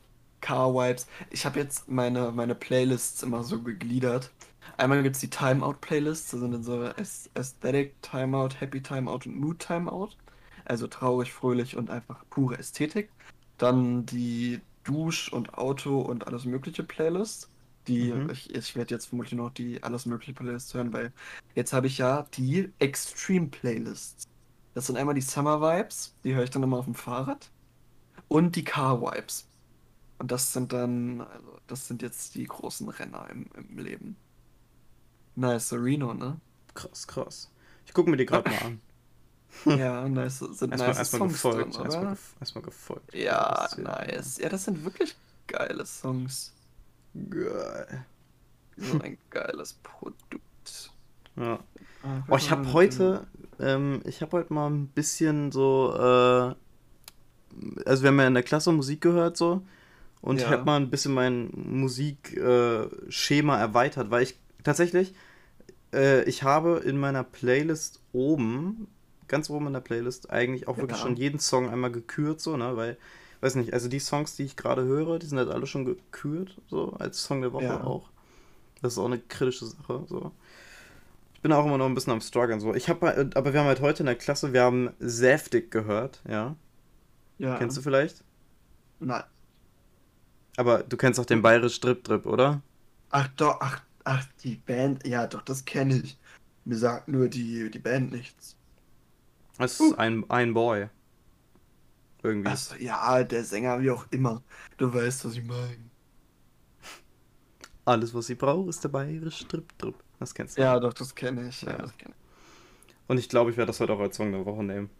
Car 0.46 0.72
Vibes. 0.74 1.06
Ich 1.30 1.44
habe 1.44 1.58
jetzt 1.58 1.88
meine, 1.88 2.30
meine 2.30 2.54
Playlists 2.54 3.22
immer 3.24 3.42
so 3.42 3.60
gegliedert. 3.62 4.30
Einmal 4.76 5.02
gibt 5.02 5.16
es 5.16 5.20
die 5.20 5.30
Timeout-Playlists, 5.30 6.30
das 6.32 6.40
sind 6.40 6.52
dann 6.52 6.62
so 6.62 6.82
Aesthetic 7.34 8.00
Timeout, 8.02 8.50
Happy 8.60 8.80
Timeout 8.82 9.20
und 9.26 9.36
Mood 9.40 9.58
Timeout. 9.58 10.10
Also 10.64 10.86
traurig, 10.86 11.32
fröhlich 11.32 11.76
und 11.76 11.90
einfach 11.90 12.24
pure 12.30 12.58
Ästhetik. 12.58 13.10
Dann 13.58 14.06
die 14.06 14.60
Dusch- 14.84 15.32
und 15.32 15.54
Auto- 15.54 16.00
und 16.00 16.26
alles 16.28 16.44
mögliche 16.44 16.84
Playlists. 16.84 17.48
Die, 17.88 18.12
Mhm. 18.12 18.30
ich, 18.30 18.54
ich 18.54 18.76
werde 18.76 18.94
jetzt 18.94 19.06
vermutlich 19.06 19.34
noch 19.34 19.50
die 19.50 19.82
alles 19.82 20.06
mögliche 20.06 20.34
Playlists 20.34 20.74
hören, 20.74 20.92
weil 20.92 21.12
jetzt 21.54 21.72
habe 21.72 21.86
ich 21.88 21.98
ja 21.98 22.26
die 22.34 22.70
Extreme 22.78 23.46
Playlists. 23.48 24.24
Das 24.74 24.86
sind 24.86 24.96
einmal 24.96 25.14
die 25.14 25.20
Summer 25.22 25.60
Vibes, 25.60 26.14
die 26.24 26.34
höre 26.34 26.44
ich 26.44 26.50
dann 26.50 26.62
immer 26.62 26.78
auf 26.78 26.84
dem 26.84 26.94
Fahrrad. 26.94 27.50
Und 28.28 28.56
die 28.56 28.64
Car 28.64 29.00
Vibes. 29.00 29.48
Und 30.18 30.30
das 30.30 30.52
sind 30.52 30.72
dann, 30.72 31.20
also 31.20 31.58
das 31.66 31.86
sind 31.88 32.02
jetzt 32.02 32.34
die 32.34 32.44
großen 32.44 32.88
Renner 32.88 33.28
im, 33.30 33.46
im 33.54 33.78
Leben. 33.78 34.16
Nice, 35.34 35.74
Reno, 35.74 36.14
ne? 36.14 36.40
Krass, 36.74 37.06
krass. 37.06 37.50
Ich 37.84 37.92
gucke 37.92 38.10
mir 38.10 38.16
die 38.16 38.26
gerade 38.26 38.48
mal 38.50 38.58
an. 38.58 38.80
Ja, 39.64 40.06
nice, 40.06 40.40
sind 40.40 40.72
Erstmal, 40.72 40.88
nice 40.88 40.98
erstmal 40.98 41.18
Songs 41.20 41.32
gefolgt. 41.32 41.76
drin, 41.76 41.84
Erstmal, 41.84 42.16
erstmal 42.40 42.64
gefolgt. 42.64 43.14
Ja, 43.14 43.66
nice. 43.78 44.36
Ja, 44.36 44.50
das 44.50 44.64
sind 44.64 44.84
wirklich 44.84 45.16
geile 45.46 45.86
Songs. 45.86 46.52
Geil. 47.30 48.04
So 48.76 48.98
ein 49.00 49.16
geiles 49.30 49.72
Produkt. 49.82 50.92
Ja. 51.36 51.58
Oh, 52.28 52.36
ich 52.36 52.50
habe 52.50 52.72
heute, 52.74 53.26
ähm, 53.58 54.02
ich 54.04 54.20
habe 54.20 54.32
heute 54.32 54.52
mal 54.52 54.68
ein 54.68 54.88
bisschen 54.88 55.50
so, 55.52 55.92
äh, 55.94 56.54
also 57.86 58.02
wir 58.02 58.08
haben 58.08 58.20
ja 58.20 58.26
in 58.26 58.34
der 58.34 58.42
Klasse 58.42 58.72
Musik 58.72 59.00
gehört 59.00 59.38
so 59.38 59.62
und 60.20 60.36
ich 60.36 60.42
Ja. 60.42 60.50
habe 60.50 60.64
mal 60.64 60.76
ein 60.80 60.90
bisschen 60.90 61.14
mein 61.14 61.50
Musikschema 61.54 63.56
äh, 63.56 63.60
erweitert, 63.60 64.10
weil 64.10 64.22
ich 64.22 64.38
tatsächlich, 64.64 65.14
äh, 65.92 66.22
ich 66.24 66.42
habe 66.42 66.82
in 66.84 66.98
meiner 66.98 67.24
Playlist 67.24 68.00
oben, 68.12 68.88
ganz 69.28 69.50
oben 69.50 69.68
in 69.68 69.72
der 69.72 69.80
Playlist, 69.80 70.30
eigentlich 70.30 70.68
auch 70.68 70.78
wirklich 70.78 70.98
Ja. 70.98 71.02
schon 71.02 71.16
jeden 71.16 71.38
Song 71.40 71.68
einmal 71.68 71.90
gekürt, 71.92 72.40
so, 72.40 72.56
ne, 72.56 72.76
weil, 72.76 72.96
weiß 73.40 73.56
nicht, 73.56 73.72
also 73.74 73.88
die 73.88 73.98
Songs, 74.00 74.36
die 74.36 74.44
ich 74.44 74.56
gerade 74.56 74.84
höre, 74.84 75.18
die 75.18 75.26
sind 75.26 75.38
halt 75.38 75.50
alle 75.50 75.66
schon 75.66 75.84
gekürt, 75.84 76.56
so, 76.68 76.92
als 76.94 77.22
Song 77.22 77.42
der 77.42 77.52
Woche 77.52 77.64
Ja. 77.64 77.84
auch. 77.84 78.08
Das 78.82 78.92
ist 78.94 78.98
auch 78.98 79.06
eine 79.06 79.18
kritische 79.18 79.66
Sache, 79.66 80.04
so. 80.06 80.32
Ich 81.34 81.40
bin 81.42 81.52
auch 81.52 81.66
immer 81.66 81.78
noch 81.78 81.86
ein 81.86 81.94
bisschen 81.94 82.12
am 82.12 82.20
struggeln, 82.20 82.60
so. 82.60 82.74
Ich 82.74 82.88
habe, 82.88 83.30
aber 83.34 83.52
wir 83.52 83.60
haben 83.60 83.66
halt 83.66 83.80
heute 83.80 84.02
in 84.02 84.06
der 84.06 84.16
Klasse, 84.16 84.52
wir 84.52 84.62
haben 84.62 84.90
Säftig 84.98 85.70
gehört, 85.70 86.22
ja. 86.28 86.56
Ja. 87.38 87.58
Kennst 87.58 87.76
du 87.76 87.82
vielleicht? 87.82 88.24
Nein. 88.98 89.22
Aber 90.56 90.82
du 90.82 90.96
kennst 90.96 91.20
auch 91.20 91.26
den 91.26 91.42
Bayerisch 91.42 91.80
Drip 91.80 92.02
Drip, 92.04 92.26
oder? 92.26 92.62
Ach 93.10 93.28
doch, 93.36 93.58
ach, 93.60 93.82
ach, 94.04 94.24
die 94.42 94.56
Band, 94.56 95.06
ja 95.06 95.26
doch, 95.26 95.42
das 95.42 95.64
kenne 95.64 95.96
ich. 95.96 96.18
Mir 96.64 96.76
sagt 96.78 97.08
nur 97.08 97.28
die, 97.28 97.70
die 97.70 97.78
Band 97.78 98.12
nichts. 98.12 98.56
Das 99.58 99.78
Uh. 99.80 99.90
ist 99.92 99.98
ein, 99.98 100.28
ein 100.30 100.52
Boy. 100.54 100.88
Irgendwie. 102.22 102.48
Also, 102.50 102.74
ja, 102.76 103.22
der 103.22 103.44
Sänger, 103.44 103.80
wie 103.80 103.90
auch 103.90 104.06
immer. 104.10 104.42
Du 104.78 104.92
weißt, 104.92 105.24
was 105.26 105.34
ich 105.36 105.44
meine. 105.44 105.76
Alles, 107.84 108.12
was 108.14 108.26
sie 108.26 108.34
braucht, 108.34 108.68
ist 108.68 108.82
der 108.82 108.88
Bayerisch 108.88 109.46
Drip 109.46 109.76
Drip. 109.78 109.94
Das 110.18 110.34
kennst 110.34 110.56
du. 110.58 110.62
Ja, 110.62 110.80
doch, 110.80 110.92
das 110.92 111.14
kenne 111.14 111.48
ich. 111.48 111.62
Ja, 111.62 111.70
Ja. 111.72 111.76
kenn 111.98 112.10
ich. 112.12 113.06
Und 113.08 113.18
ich 113.18 113.28
glaube, 113.28 113.50
ich 113.52 113.56
werde 113.56 113.68
das 113.68 113.78
heute 113.78 113.92
auch 113.92 114.00
als 114.00 114.16
Song 114.16 114.32
der 114.32 114.44
Woche 114.44 114.64
nehmen. 114.64 114.90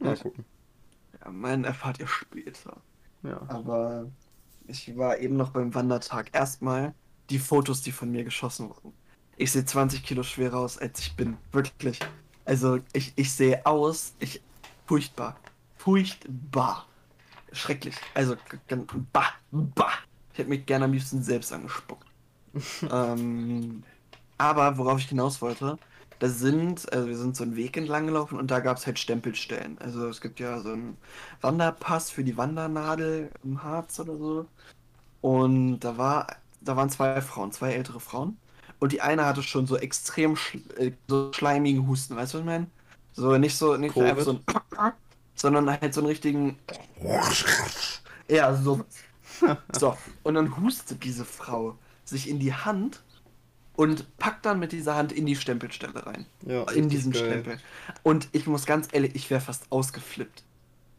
Mal 0.00 0.16
Ja. 0.16 0.22
gucken. 0.22 0.44
Ja, 1.24 1.30
meinen 1.30 1.64
erfahrt 1.64 2.00
ihr 2.00 2.08
später. 2.08 2.76
Ja. 3.22 3.40
Aber 3.48 4.10
ich 4.68 4.96
war 4.96 5.18
eben 5.18 5.36
noch 5.36 5.50
beim 5.50 5.74
Wandertag. 5.74 6.30
Erstmal 6.32 6.94
die 7.30 7.38
Fotos, 7.38 7.82
die 7.82 7.92
von 7.92 8.10
mir 8.10 8.24
geschossen 8.24 8.68
wurden. 8.68 8.92
Ich 9.36 9.52
sehe 9.52 9.64
20 9.64 10.02
Kilo 10.02 10.22
schwerer 10.22 10.58
aus, 10.58 10.78
als 10.78 11.00
ich 11.00 11.16
bin. 11.16 11.36
Wirklich. 11.52 12.00
Also, 12.44 12.80
ich, 12.92 13.12
ich 13.16 13.32
sehe 13.32 13.64
aus, 13.66 14.14
ich. 14.18 14.42
Furchtbar. 14.86 15.36
Furchtbar. 15.76 16.86
Schrecklich. 17.52 17.96
Also, 18.14 18.36
bah, 19.12 19.32
bah. 19.50 19.92
Ich 20.32 20.38
hätte 20.38 20.48
mich 20.48 20.66
gerne 20.66 20.86
am 20.86 20.92
liebsten 20.92 21.22
selbst 21.22 21.52
angespuckt. 21.52 22.06
ähm, 22.90 23.82
aber 24.38 24.78
worauf 24.78 24.98
ich 25.00 25.08
hinaus 25.08 25.42
wollte, 25.42 25.78
da 26.18 26.28
sind, 26.28 26.92
also 26.92 27.08
wir 27.08 27.16
sind 27.16 27.36
so 27.36 27.44
einen 27.44 27.56
Weg 27.56 27.76
entlang 27.76 28.06
gelaufen 28.06 28.38
und 28.38 28.50
da 28.50 28.60
gab 28.60 28.76
es 28.78 28.86
halt 28.86 28.98
Stempelstellen. 28.98 29.78
Also 29.78 30.08
es 30.08 30.20
gibt 30.20 30.40
ja 30.40 30.60
so 30.60 30.72
einen 30.72 30.96
Wanderpass 31.40 32.10
für 32.10 32.24
die 32.24 32.36
Wandernadel 32.36 33.30
im 33.44 33.62
Harz 33.62 34.00
oder 34.00 34.16
so. 34.16 34.46
Und 35.20 35.80
da 35.80 35.96
war, 35.98 36.26
da 36.60 36.76
waren 36.76 36.90
zwei 36.90 37.20
Frauen, 37.20 37.52
zwei 37.52 37.72
ältere 37.72 38.00
Frauen. 38.00 38.38
Und 38.80 38.92
die 38.92 39.00
eine 39.00 39.26
hatte 39.26 39.42
schon 39.42 39.66
so 39.66 39.76
extrem 39.76 40.36
schl 40.36 40.60
äh, 40.76 40.92
so 41.08 41.32
schleimigen 41.32 41.86
Husten, 41.88 42.16
weißt 42.16 42.34
du, 42.34 42.38
was 42.38 42.42
ich 42.42 42.46
meine? 42.46 42.70
So 43.12 43.36
nicht 43.38 43.56
so, 43.56 43.76
nicht 43.76 43.94
Covid? 43.94 44.10
einfach 44.10 44.22
so 44.22 44.32
ein, 44.32 44.44
sondern 45.34 45.70
halt 45.70 45.94
so 45.94 46.00
einen 46.00 46.08
richtigen. 46.08 46.58
Ja, 48.28 48.54
so. 48.54 48.84
So, 49.72 49.96
und 50.24 50.34
dann 50.34 50.56
hustet 50.56 51.04
diese 51.04 51.24
Frau 51.24 51.78
sich 52.04 52.28
in 52.28 52.40
die 52.40 52.54
Hand 52.54 53.04
und 53.78 54.18
packt 54.18 54.44
dann 54.44 54.58
mit 54.58 54.72
dieser 54.72 54.96
Hand 54.96 55.12
in 55.12 55.24
die 55.24 55.36
Stempelstelle 55.36 56.04
rein. 56.04 56.26
Ja, 56.44 56.68
in 56.72 56.88
diesen 56.88 57.12
geil. 57.12 57.26
Stempel. 57.26 57.58
Und 58.02 58.28
ich 58.32 58.48
muss 58.48 58.66
ganz 58.66 58.88
ehrlich, 58.90 59.14
ich 59.14 59.30
wäre 59.30 59.40
fast 59.40 59.70
ausgeflippt. 59.70 60.42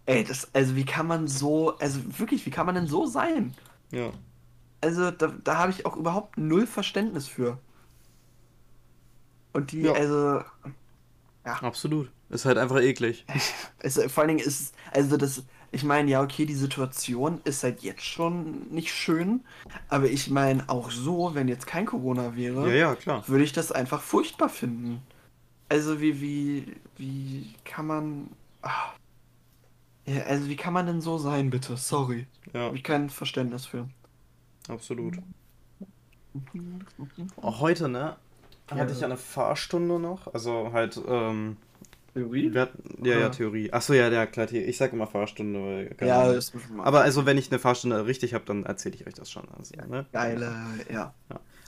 Ey, 0.06 0.24
das, 0.24 0.48
also 0.54 0.78
wie 0.78 0.86
kann 0.86 1.06
man 1.06 1.28
so, 1.28 1.78
also 1.80 2.00
wirklich, 2.18 2.46
wie 2.46 2.52
kann 2.52 2.66
man 2.66 2.76
denn 2.76 2.88
so 2.88 3.06
sein? 3.06 3.54
Ja. 3.92 4.14
Also 4.80 5.12
da, 5.12 5.28
da 5.44 5.58
habe 5.58 5.72
ich 5.74 5.86
auch 5.86 5.98
überhaupt 5.98 6.38
null 6.38 6.66
Verständnis 6.66 7.28
für. 7.28 7.58
Und 9.52 9.74
die, 9.74 9.82
Ja. 9.82 9.92
also, 9.92 10.42
Absolut. 11.44 12.10
Ist 12.30 12.46
halt 12.46 12.58
einfach 12.58 12.80
eklig. 12.80 13.26
es, 13.80 14.02
vor 14.10 14.22
allen 14.22 14.38
Dingen 14.38 14.48
ist 14.48 14.62
es, 14.62 14.72
also 14.94 15.18
das, 15.18 15.44
ich 15.72 15.84
meine, 15.84 16.10
ja, 16.10 16.22
okay, 16.24 16.46
die 16.46 16.56
Situation 16.56 17.42
ist 17.44 17.64
halt 17.64 17.82
jetzt 17.82 18.04
schon 18.04 18.68
nicht 18.70 18.94
schön, 18.94 19.42
aber 19.88 20.06
ich 20.08 20.30
meine 20.30 20.68
auch 20.70 20.90
so, 20.92 21.36
wenn 21.36 21.48
jetzt 21.48 21.68
kein 21.68 21.86
Corona 21.86 22.36
wäre, 22.36 22.70
Ja, 22.70 22.76
ja, 22.76 22.96
klar. 22.96 23.28
würde 23.28 23.44
ich 23.44 23.54
das 23.54 23.72
einfach 23.72 24.02
furchtbar 24.02 24.50
finden. 24.50 25.02
Also 25.70 26.02
wie, 26.02 26.20
wie, 26.22 26.76
wie 26.98 27.54
kann 27.66 27.86
man, 27.88 28.30
ah. 28.64 28.92
ja, 30.06 30.24
also 30.24 30.48
wie 30.48 30.56
kann 30.56 30.74
man 30.74 30.88
denn 30.88 31.02
so 31.02 31.18
sein, 31.20 31.50
bitte? 31.52 31.78
Sorry. 31.78 32.26
Ja, 32.54 32.62
Habe 32.62 32.78
ich 32.78 32.84
kein 32.84 33.10
Verständnis 33.12 33.66
für. 33.68 33.88
absolut. 34.68 35.20
Auch 37.42 37.60
heute, 37.60 37.90
ne? 37.90 38.16
Hatte 38.70 38.94
ich 38.94 39.00
Ja. 39.00 39.06
eine 39.06 39.18
Fahrstunde 39.18 40.00
noch. 40.00 40.32
Also 40.34 40.72
halt, 40.74 41.00
ähm, 41.08 41.58
Theorie? 42.14 42.54
wir 42.54 42.62
hatten, 42.62 43.06
ja, 43.06 43.20
ja. 43.20 43.30
Theorie. 43.30 43.72
Achso, 43.72 43.94
ja, 43.94 44.10
ja, 44.10 44.26
klar, 44.26 44.52
ich 44.52 44.78
sag 44.78 44.94
immer 44.94 45.08
Fahrstunde. 45.08 45.96
Ja, 46.02 46.22
Ahnung. 46.22 46.36
das 46.36 46.54
muss 46.54 46.70
man 46.70 46.86
Aber 46.86 47.02
also, 47.02 47.26
wenn 47.26 47.38
ich 47.38 47.52
eine 47.52 47.60
Fahrstunde 47.60 48.06
richtig 48.06 48.34
habe, 48.34 48.46
dann 48.46 48.66
erzähle 48.66 48.96
ich 48.96 49.08
euch 49.08 49.14
das 49.14 49.30
schon. 49.32 49.48
Also, 49.58 49.76
ne? 49.88 50.06
Geile, 50.12 50.52
ja. 50.92 51.14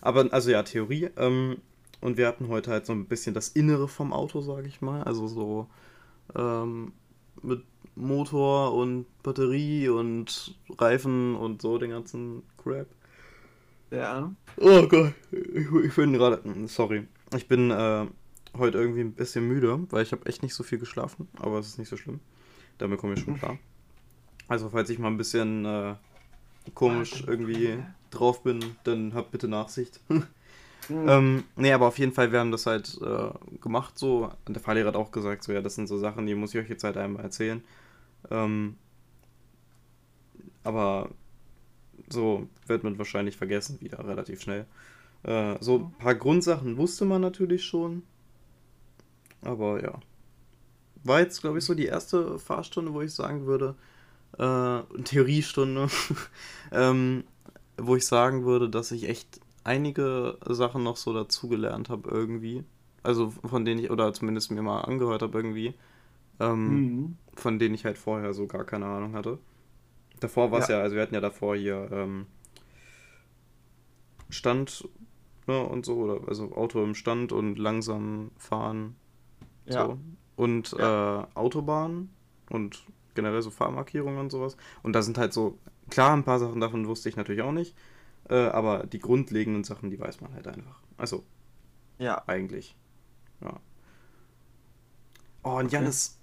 Aber 0.01 0.27
also 0.31 0.50
ja, 0.50 0.63
Theorie. 0.63 1.10
Ähm, 1.17 1.57
und 2.01 2.17
wir 2.17 2.27
hatten 2.27 2.48
heute 2.48 2.71
halt 2.71 2.86
so 2.86 2.93
ein 2.93 3.05
bisschen 3.05 3.33
das 3.33 3.50
Innere 3.50 3.88
vom 3.88 4.12
Auto, 4.12 4.41
sage 4.41 4.67
ich 4.67 4.81
mal. 4.81 5.03
Also 5.03 5.27
so 5.27 5.67
ähm, 6.36 6.93
mit 7.43 7.63
Motor 7.95 8.74
und 8.74 9.05
Batterie 9.21 9.89
und 9.89 10.55
Reifen 10.77 11.36
und 11.36 11.62
so 11.62 11.77
den 11.77 11.91
ganzen 11.91 12.43
Crap. 12.57 12.88
Ja. 13.91 14.31
Oh 14.57 14.88
Gott, 14.88 15.13
ich, 15.31 15.67
ich 15.86 15.95
bin 15.95 16.13
gerade, 16.13 16.41
sorry, 16.67 17.07
ich 17.36 17.48
bin 17.48 17.71
äh, 17.71 18.05
heute 18.58 18.77
irgendwie 18.77 19.01
ein 19.01 19.13
bisschen 19.13 19.48
müde, 19.48 19.79
weil 19.89 20.03
ich 20.03 20.12
habe 20.12 20.25
echt 20.25 20.43
nicht 20.43 20.53
so 20.53 20.63
viel 20.63 20.79
geschlafen, 20.79 21.27
aber 21.39 21.60
es 21.60 21.67
ist 21.67 21.79
nicht 21.79 21.89
so 21.89 21.98
schlimm. 21.98 22.20
Damit 22.77 23.00
komme 23.00 23.13
ich 23.13 23.22
schon 23.22 23.38
klar. 23.38 23.58
Also 24.48 24.70
falls 24.70 24.89
ich 24.89 25.00
mal 25.00 25.08
ein 25.08 25.17
bisschen 25.17 25.65
äh, 25.65 25.96
komisch 26.74 27.24
irgendwie 27.25 27.77
drauf 28.10 28.43
bin, 28.43 28.60
dann 28.84 29.13
habt 29.13 29.31
bitte 29.31 29.48
Nachsicht. 29.48 30.01
Hm. 30.88 31.08
ähm, 31.08 31.43
nee, 31.55 31.72
aber 31.72 31.86
auf 31.86 32.00
jeden 32.00 32.12
Fall, 32.12 32.31
wir 32.31 32.39
haben 32.39 32.51
das 32.51 32.65
halt 32.65 33.00
äh, 33.03 33.29
gemacht 33.62 34.00
so. 34.00 34.31
Und 34.46 34.55
der 34.55 34.63
Fahrlehrer 34.63 34.88
hat 34.88 34.96
auch 34.96 35.12
gesagt, 35.12 35.43
so 35.43 35.51
ja, 35.53 35.62
das 35.62 35.75
sind 35.75 35.86
so 35.86 36.00
Sachen, 36.00 36.25
die 36.25 36.34
muss 36.34 36.55
ich 36.55 36.60
euch 36.60 36.70
jetzt 36.70 36.84
halt 36.84 36.98
einmal 36.98 37.24
erzählen. 37.24 37.63
Ähm, 38.31 38.77
aber 40.63 41.12
so 42.10 42.48
wird 42.67 42.84
man 42.84 42.98
wahrscheinlich 42.98 43.38
vergessen 43.38 43.79
wieder 43.79 44.05
relativ 44.08 44.41
schnell. 44.41 44.65
Äh, 45.24 45.55
so 45.60 45.77
ein 45.77 45.91
paar 46.00 46.15
Grundsachen 46.15 46.77
wusste 46.77 47.05
man 47.05 47.22
natürlich 47.22 47.63
schon. 47.63 48.03
Aber 49.43 49.81
ja. 49.83 50.00
War 51.03 51.19
jetzt, 51.19 51.41
glaube 51.41 51.57
ich, 51.57 51.65
so 51.65 51.74
die 51.74 51.86
erste 51.88 52.38
Fahrstunde, 52.38 52.93
wo 52.93 53.01
ich 53.01 53.13
sagen 53.13 53.45
würde, 53.48 53.75
äh, 54.38 54.81
Theoriestunde, 55.03 55.89
ähm, 56.71 57.24
wo 57.77 57.95
ich 57.95 58.05
sagen 58.05 58.45
würde, 58.45 58.69
dass 58.69 58.91
ich 58.91 59.10
echt 59.10 59.39
einige 59.63 60.38
Sachen 60.48 60.83
noch 60.83 60.98
so 60.98 61.13
dazugelernt 61.13 61.89
habe 61.89 62.10
irgendwie. 62.10 62.63
Also 63.03 63.31
von 63.31 63.65
denen 63.65 63.81
ich, 63.81 63.91
oder 63.91 64.13
zumindest 64.13 64.51
mir 64.51 64.62
mal 64.62 64.81
angehört 64.81 65.24
habe 65.24 65.38
irgendwie, 65.38 65.74
ähm, 66.39 66.86
Mhm. 66.86 67.17
von 67.36 67.60
denen 67.60 67.75
ich 67.75 67.86
halt 67.86 67.98
vorher 67.98 68.33
so 68.33 68.48
gar 68.48 68.65
keine 68.65 68.86
Ahnung 68.88 69.15
hatte. 69.15 69.39
Davor 70.19 70.51
war 70.51 70.60
es 70.60 70.67
Ja. 70.67 70.77
ja, 70.77 70.83
also 70.83 70.95
wir 70.95 71.03
hatten 71.03 71.15
ja 71.15 71.21
davor 71.21 71.55
hier 71.55 71.89
ähm, 71.91 72.27
Stand 74.29 74.88
ne, 75.48 75.62
und 75.63 75.86
so, 75.86 75.95
oder 75.98 76.27
also 76.27 76.53
Auto 76.53 76.83
im 76.83 76.95
Stand 76.95 77.31
und 77.31 77.57
langsam 77.57 78.31
fahren 78.38 78.95
Ja. 79.65 79.86
so. 79.86 79.98
Und 80.36 80.74
äh, 80.74 80.82
Autobahn 80.82 82.10
und 82.50 82.84
generell 83.13 83.41
so 83.41 83.51
Fahrmarkierungen 83.51 84.20
und 84.20 84.32
sowas. 84.32 84.58
Und 84.84 84.94
da 84.94 85.01
sind 85.01 85.18
halt 85.18 85.34
so, 85.34 85.58
klar, 85.89 86.13
ein 86.15 86.24
paar 86.24 86.39
Sachen 86.39 86.60
davon 86.62 86.88
wusste 86.88 87.10
ich 87.10 87.15
natürlich 87.18 87.41
auch 87.41 87.51
nicht, 87.51 87.75
äh, 88.30 88.36
aber 88.36 88.86
die 88.88 89.00
grundlegenden 89.00 89.63
Sachen, 89.63 89.89
die 89.89 90.00
weiß 90.00 90.22
man 90.22 90.34
halt 90.34 90.48
einfach. 90.48 90.82
Also 90.98 91.24
Ja. 92.00 92.24
eigentlich. 92.27 92.75
Ja. 93.41 93.60
Oh, 95.44 95.58
und 95.58 95.65
Okay. 95.68 95.75
Janis, 95.75 96.18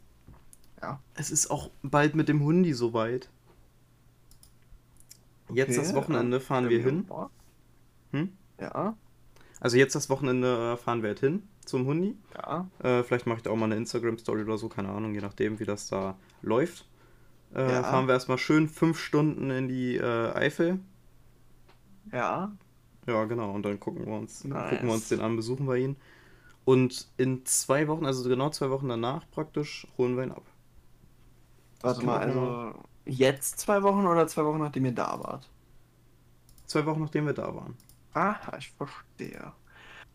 Ja. 0.80 1.00
es 1.14 1.30
ist 1.30 1.50
auch 1.50 1.70
bald 1.82 2.14
mit 2.14 2.28
dem 2.28 2.42
Hundi 2.42 2.72
soweit. 2.72 3.28
Jetzt 5.52 5.70
Okay, 5.70 5.78
das 5.78 5.94
Wochenende 5.94 6.36
äh, 6.36 6.40
fahren 6.40 6.68
wir 6.68 6.82
hin. 6.82 7.06
Hm? 8.12 8.32
Ja. 8.60 8.96
Also 9.60 9.76
jetzt 9.76 9.94
das 9.94 10.08
Wochenende 10.10 10.74
äh, 10.74 10.76
fahren 10.76 11.02
wir 11.02 11.08
halt 11.08 11.20
hin 11.20 11.48
zum 11.68 11.86
Hundi. 11.86 12.16
Ja. 12.34 12.68
Äh, 12.80 13.02
vielleicht 13.02 13.26
mache 13.26 13.38
ich 13.38 13.42
da 13.42 13.50
auch 13.50 13.56
mal 13.56 13.66
eine 13.66 13.76
Instagram-Story 13.76 14.42
oder 14.42 14.58
so, 14.58 14.68
keine 14.68 14.88
Ahnung, 14.90 15.14
je 15.14 15.20
nachdem, 15.20 15.58
wie 15.60 15.64
das 15.64 15.88
da 15.88 16.16
läuft. 16.42 16.88
Äh, 17.54 17.70
Ja. 17.70 17.82
Fahren 17.82 18.06
wir 18.06 18.14
erstmal 18.14 18.38
schön 18.38 18.68
fünf 18.68 18.98
Stunden 18.98 19.50
in 19.50 19.68
die 19.68 19.96
äh, 19.96 20.32
Eifel. 20.34 20.80
Ja. 22.12 22.52
Ja, 23.06 23.24
genau, 23.24 23.52
und 23.52 23.62
dann 23.64 23.80
gucken 23.80 24.06
wir 24.06 24.12
uns, 24.14 24.44
Nice. 24.44 24.70
gucken 24.70 24.88
wir 24.88 24.94
uns 24.94 25.08
den 25.08 25.20
an, 25.20 25.36
besuchen 25.36 25.66
wir 25.66 25.76
ihn. 25.76 25.96
Und 26.64 27.08
in 27.16 27.46
zwei 27.46 27.88
Wochen, 27.88 28.04
also 28.04 28.28
genau 28.28 28.50
zwei 28.50 28.68
Wochen 28.70 28.88
danach 28.88 29.24
praktisch, 29.30 29.86
holen 29.96 30.16
wir 30.16 30.24
ihn 30.24 30.32
ab. 30.32 30.44
Warte 31.80 32.00
kann 32.00 32.06
mal, 32.06 32.18
also 32.18 32.74
jetzt 33.06 33.58
zwei 33.60 33.82
Wochen 33.82 34.06
oder 34.06 34.26
zwei 34.26 34.44
Wochen, 34.44 34.58
nachdem 34.58 34.84
ihr 34.84 34.92
da 34.92 35.18
wart? 35.22 35.48
Zwei 36.66 36.84
Wochen 36.84 37.00
nachdem 37.00 37.24
wir 37.26 37.32
da 37.32 37.54
waren. 37.54 37.76
Aha, 38.12 38.58
ich 38.58 38.70
verstehe. 38.70 39.52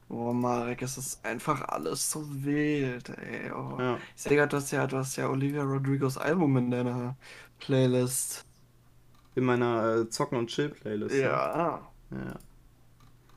Oh, 0.09 0.31
Marek, 0.33 0.81
es 0.81 0.97
ist 0.97 1.25
einfach 1.25 1.61
alles 1.69 2.09
so 2.11 2.23
wild, 2.43 3.09
ey. 3.09 3.51
Oh. 3.51 3.77
Ja. 3.79 3.97
Ich 4.15 4.21
sehe 4.23 4.37
gerade, 4.37 4.49
du 4.49 4.57
hast 4.57 4.71
ja, 4.71 4.85
du 4.85 4.97
hast 4.97 5.15
ja 5.15 5.27
Olivia 5.29 5.63
Rodrigos 5.63 6.17
Album 6.17 6.55
in 6.57 6.71
deiner 6.71 7.15
Playlist. 7.59 8.45
In 9.35 9.45
meiner 9.45 9.95
äh, 10.01 10.09
Zocken- 10.09 10.37
und 10.37 10.47
Chill-Playlist. 10.49 11.15
Ja. 11.15 11.81
Ja, 12.11 12.39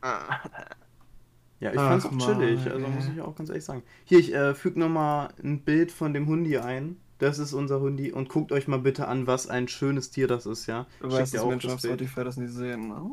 Ah. 0.03 0.41
ja 1.61 1.73
ich 1.73 1.79
Ach, 1.79 1.89
fand's 1.89 2.05
auch 2.07 2.19
chillig, 2.19 2.61
Mann, 2.65 2.73
also 2.73 2.87
ey. 2.87 2.91
muss 2.93 3.09
ich 3.09 3.21
auch 3.21 3.35
ganz 3.35 3.49
ehrlich 3.49 3.65
sagen. 3.65 3.83
Hier, 4.05 4.19
ich 4.19 4.35
äh, 4.35 4.55
füge 4.55 4.79
nochmal 4.79 5.31
ein 5.43 5.63
Bild 5.63 5.91
von 5.93 6.13
dem 6.13 6.27
Hundi 6.27 6.59
ein. 6.59 6.97
Das 7.19 7.39
ist 7.39 7.55
unser 7.55 7.81
Hundi. 7.81 8.13
Und 8.13 8.29
guckt 8.29 8.53
euch 8.53 8.69
mal 8.69 8.79
bitte 8.79 9.09
an, 9.09 9.27
was 9.27 9.49
ein 9.49 9.69
schönes 9.69 10.11
Tier 10.11 10.29
das 10.29 10.45
ist, 10.45 10.67
ja. 10.67 10.87
Du 11.01 11.11
weißt, 11.11 11.33
dir 11.33 11.39
dass 11.39 11.47
Menschen 11.47 11.71
das 11.71 11.77
auf. 11.77 11.91
Spotify 11.91 12.25
das 12.25 12.37
nicht 12.37 12.53
sehen, 12.53 12.89
ne? 12.89 13.11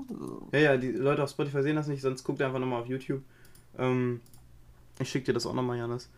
Ja, 0.52 0.60
ja, 0.60 0.78
die 0.78 0.92
Leute 0.92 1.24
auf 1.24 1.30
Spotify 1.30 1.62
sehen 1.64 1.78
das 1.78 1.88
nicht, 1.88 2.02
sonst 2.02 2.26
guckt 2.26 2.42
einfach 2.42 2.60
nochmal 2.60 2.82
auf 2.82 2.88
YouTube. 2.88 3.24
Ähm, 3.78 4.22
ich 5.00 5.10
schicke 5.10 5.28
dir 5.28 5.34
das 5.34 5.46
auch 5.46 5.54
nochmal, 5.54 5.78
Janis. 5.78 6.10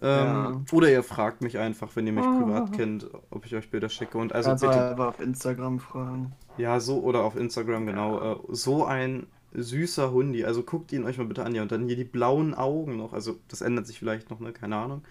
Ähm, 0.00 0.66
Oder 0.72 0.90
ihr 0.90 1.02
fragt 1.02 1.40
mich 1.40 1.58
einfach, 1.58 1.96
wenn 1.96 2.06
ihr 2.06 2.12
mich 2.12 2.28
privat 2.30 2.72
kennt, 2.72 3.08
ob 3.30 3.46
ich 3.46 3.54
euch 3.54 3.70
Bilder 3.70 3.88
schicke. 3.88 4.18
Und 4.18 4.34
also 4.34 4.50
Kannst 4.50 4.64
bitte, 4.64 4.90
einfach 4.90 5.06
auf 5.06 5.20
Instagram 5.20 5.78
fragen. 5.80 6.32
ja, 6.58 6.80
so 6.80 7.00
oder 7.00 7.22
auf 7.24 7.36
Instagram, 7.36 7.86
genau. 7.86 8.34
Äh, 8.34 8.36
so 8.48 8.84
ein 8.84 9.26
süßer 9.52 10.12
Hundi. 10.12 10.44
Also 10.44 10.62
guckt 10.62 10.92
ihn 10.92 11.04
euch 11.04 11.16
mal 11.16 11.26
bitte 11.26 11.44
an, 11.44 11.54
ja. 11.54 11.62
Und 11.62 11.72
dann 11.72 11.86
hier 11.86 11.96
die 11.96 12.04
blauen 12.04 12.52
Augen 12.54 12.96
noch. 12.98 13.14
Also 13.14 13.38
das 13.48 13.62
ändert 13.62 13.86
sich 13.86 13.98
vielleicht 13.98 14.28
noch, 14.30 14.38
ne? 14.40 14.52
Keine 14.52 14.76
Ahnung. 14.76 15.02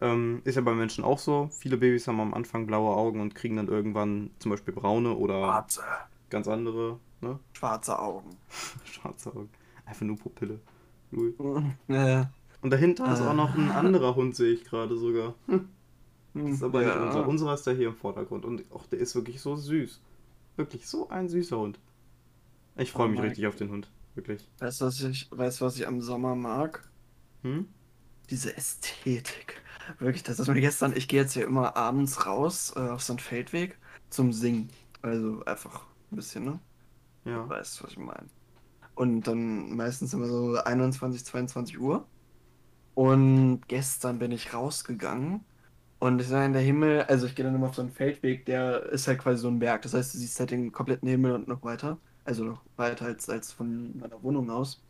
Ähm, 0.00 0.42
ist 0.44 0.56
ja 0.56 0.60
bei 0.60 0.74
Menschen 0.74 1.04
auch 1.04 1.18
so. 1.18 1.48
Viele 1.52 1.76
Babys 1.76 2.08
haben 2.08 2.20
am 2.20 2.34
Anfang 2.34 2.66
blaue 2.66 2.94
Augen 2.96 3.20
und 3.20 3.34
kriegen 3.34 3.56
dann 3.56 3.68
irgendwann 3.68 4.30
zum 4.40 4.50
Beispiel 4.50 4.74
braune 4.74 5.14
oder 5.14 5.40
Schwarze. 5.44 5.82
ganz 6.30 6.48
andere, 6.48 6.98
ne? 7.20 7.38
Schwarze 7.52 7.98
Augen. 7.98 8.36
Schwarze 8.84 9.30
Augen. 9.30 9.50
Einfach 9.86 10.04
nur 10.04 10.16
Pupille. 10.16 10.58
Cool. 11.12 11.34
Ja. 11.88 12.30
Und 12.62 12.70
dahinter 12.70 13.12
ist 13.12 13.20
Ah. 13.20 13.30
auch 13.30 13.34
noch 13.34 13.54
ein 13.54 13.70
anderer 13.70 14.14
Hund, 14.16 14.34
sehe 14.34 14.52
ich 14.52 14.64
gerade 14.64 14.96
sogar. 14.96 15.34
Hm, 15.46 15.68
Das 16.34 16.50
ist 16.52 16.62
aber 16.62 16.80
nicht 16.80 16.88
Ja. 16.88 17.02
unser. 17.04 17.28
Unserer 17.28 17.54
ist 17.54 17.66
der 17.66 17.74
hier 17.74 17.88
im 17.88 17.94
Vordergrund. 17.96 18.44
Und 18.44 18.64
auch 18.72 18.86
der 18.86 18.98
ist 18.98 19.14
wirklich 19.14 19.40
so 19.40 19.56
süß. 19.56 20.00
Wirklich 20.56 20.86
so 20.86 21.08
ein 21.08 21.28
süßer 21.28 21.58
Hund. 21.58 21.78
Ich 22.76 22.92
freue 22.92 23.06
Oh 23.06 23.10
mich 23.10 23.22
richtig 23.22 23.46
auf 23.46 23.56
den 23.56 23.70
Hund. 23.70 23.90
Wirklich. 24.14 24.46
Weißt 24.58 24.80
du, 24.80 24.86
was 24.86 25.00
ich, 25.02 25.28
weißt, 25.30 25.60
was 25.60 25.76
ich 25.76 25.86
am 25.86 26.00
Sommer 26.00 26.34
mag? 26.34 26.88
Hm? 27.42 27.68
Diese 28.30 28.56
Ästhetik. 28.56 29.62
Wirklich, 29.98 30.24
das 30.24 30.40
ist 30.40 30.48
mir 30.48 30.60
gestern, 30.60 30.92
ich 30.96 31.06
gehe 31.08 31.20
jetzt 31.20 31.34
hier 31.34 31.46
immer 31.46 31.76
abends 31.76 32.26
raus 32.26 32.72
äh, 32.74 32.80
auf 32.80 33.02
so 33.02 33.12
einen 33.12 33.20
Feldweg 33.20 33.78
zum 34.10 34.32
Singen. 34.32 34.68
Also 35.02 35.44
einfach 35.44 35.84
ein 36.10 36.16
bisschen, 36.16 36.44
ne? 36.44 36.58
Ja. 37.24 37.48
Weißt 37.48 37.78
du, 37.80 37.84
was 37.84 37.92
ich 37.92 37.98
meine? 37.98 38.26
Und 38.96 39.22
dann 39.28 39.76
meistens 39.76 40.14
immer 40.14 40.26
so 40.26 40.56
21, 40.56 41.24
22 41.24 41.80
Uhr. 41.80 42.08
Und 42.94 43.68
gestern 43.68 44.18
bin 44.18 44.32
ich 44.32 44.54
rausgegangen 44.54 45.44
und 45.98 46.20
ich 46.20 46.28
sah 46.28 46.44
in 46.44 46.52
der 46.52 46.62
Himmel, 46.62 47.02
also 47.04 47.26
ich 47.26 47.34
gehe 47.34 47.44
dann 47.44 47.54
immer 47.54 47.68
auf 47.68 47.74
so 47.76 47.82
einen 47.82 47.90
Feldweg, 47.92 48.46
der 48.46 48.84
ist 48.86 49.06
halt 49.08 49.18
quasi 49.20 49.40
so 49.42 49.48
ein 49.48 49.58
Berg. 49.58 49.82
Das 49.82 49.94
heißt, 49.94 50.14
du 50.14 50.18
siehst 50.18 50.38
halt 50.40 50.50
den 50.50 50.72
kompletten 50.72 51.08
Himmel 51.08 51.32
und 51.32 51.48
noch 51.48 51.62
weiter. 51.64 51.98
Also 52.24 52.44
noch 52.44 52.62
weiter 52.76 53.06
als, 53.06 53.28
als 53.30 53.52
von 53.52 53.98
meiner 53.98 54.22
Wohnung 54.22 54.50
aus. 54.50 54.82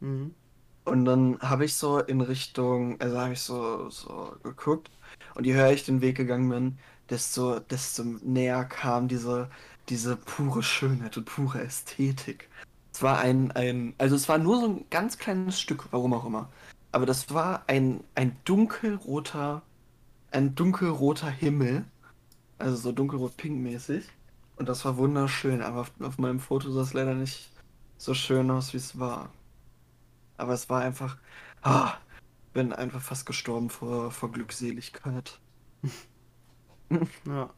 Mhm. 0.00 0.34
Und 0.84 1.04
dann 1.06 1.38
habe 1.40 1.64
ich 1.64 1.74
so 1.76 2.00
in 2.00 2.20
Richtung, 2.20 3.00
also 3.00 3.18
habe 3.18 3.32
ich 3.32 3.40
so, 3.40 3.88
so 3.90 4.36
geguckt 4.42 4.90
und 5.34 5.46
je 5.46 5.54
höher 5.54 5.72
ich 5.72 5.84
den 5.84 6.00
Weg 6.02 6.16
gegangen 6.16 6.48
bin, 6.50 6.78
desto, 7.10 7.60
desto 7.60 8.04
näher 8.04 8.64
kam 8.66 9.08
diese, 9.08 9.50
diese 9.88 10.16
pure 10.16 10.62
Schönheit 10.62 11.16
und 11.16 11.24
pure 11.26 11.60
Ästhetik. 11.62 12.50
Es 12.94 13.02
war 13.02 13.18
ein, 13.18 13.52
ein, 13.52 13.94
also 13.98 14.16
es 14.16 14.28
war 14.30 14.38
nur 14.38 14.60
so 14.60 14.66
ein 14.68 14.86
ganz 14.90 15.18
kleines 15.18 15.60
Stück, 15.60 15.88
warum 15.92 16.14
auch 16.14 16.24
immer. 16.26 16.50
Aber 16.92 17.06
das 17.06 17.34
war 17.34 17.64
ein, 17.68 18.04
ein 18.14 18.36
dunkelroter, 18.44 19.62
ein 20.32 20.54
dunkelroter 20.56 21.30
Himmel. 21.30 21.86
Also 22.58 22.76
so 22.76 22.92
dunkelrot-pink 22.92 23.60
mäßig. 23.62 24.06
Und 24.56 24.68
das 24.68 24.84
war 24.84 24.96
wunderschön, 24.98 25.62
aber 25.62 25.82
auf, 25.82 25.92
auf 26.00 26.18
meinem 26.18 26.40
Foto 26.40 26.70
sah 26.72 26.82
es 26.82 26.94
leider 26.94 27.14
nicht 27.14 27.50
so 27.98 28.14
schön 28.14 28.50
aus, 28.50 28.72
wie 28.74 28.78
es 28.78 28.98
war. 28.98 29.30
Aber 30.36 30.52
es 30.54 30.68
war 30.70 30.80
einfach. 30.82 31.18
Ah, 31.62 31.94
bin 32.52 32.72
einfach 32.72 33.02
fast 33.02 33.26
gestorben 33.26 33.70
vor, 33.70 34.10
vor 34.12 34.32
Glückseligkeit. 34.32 35.40
Ja. 37.26 37.50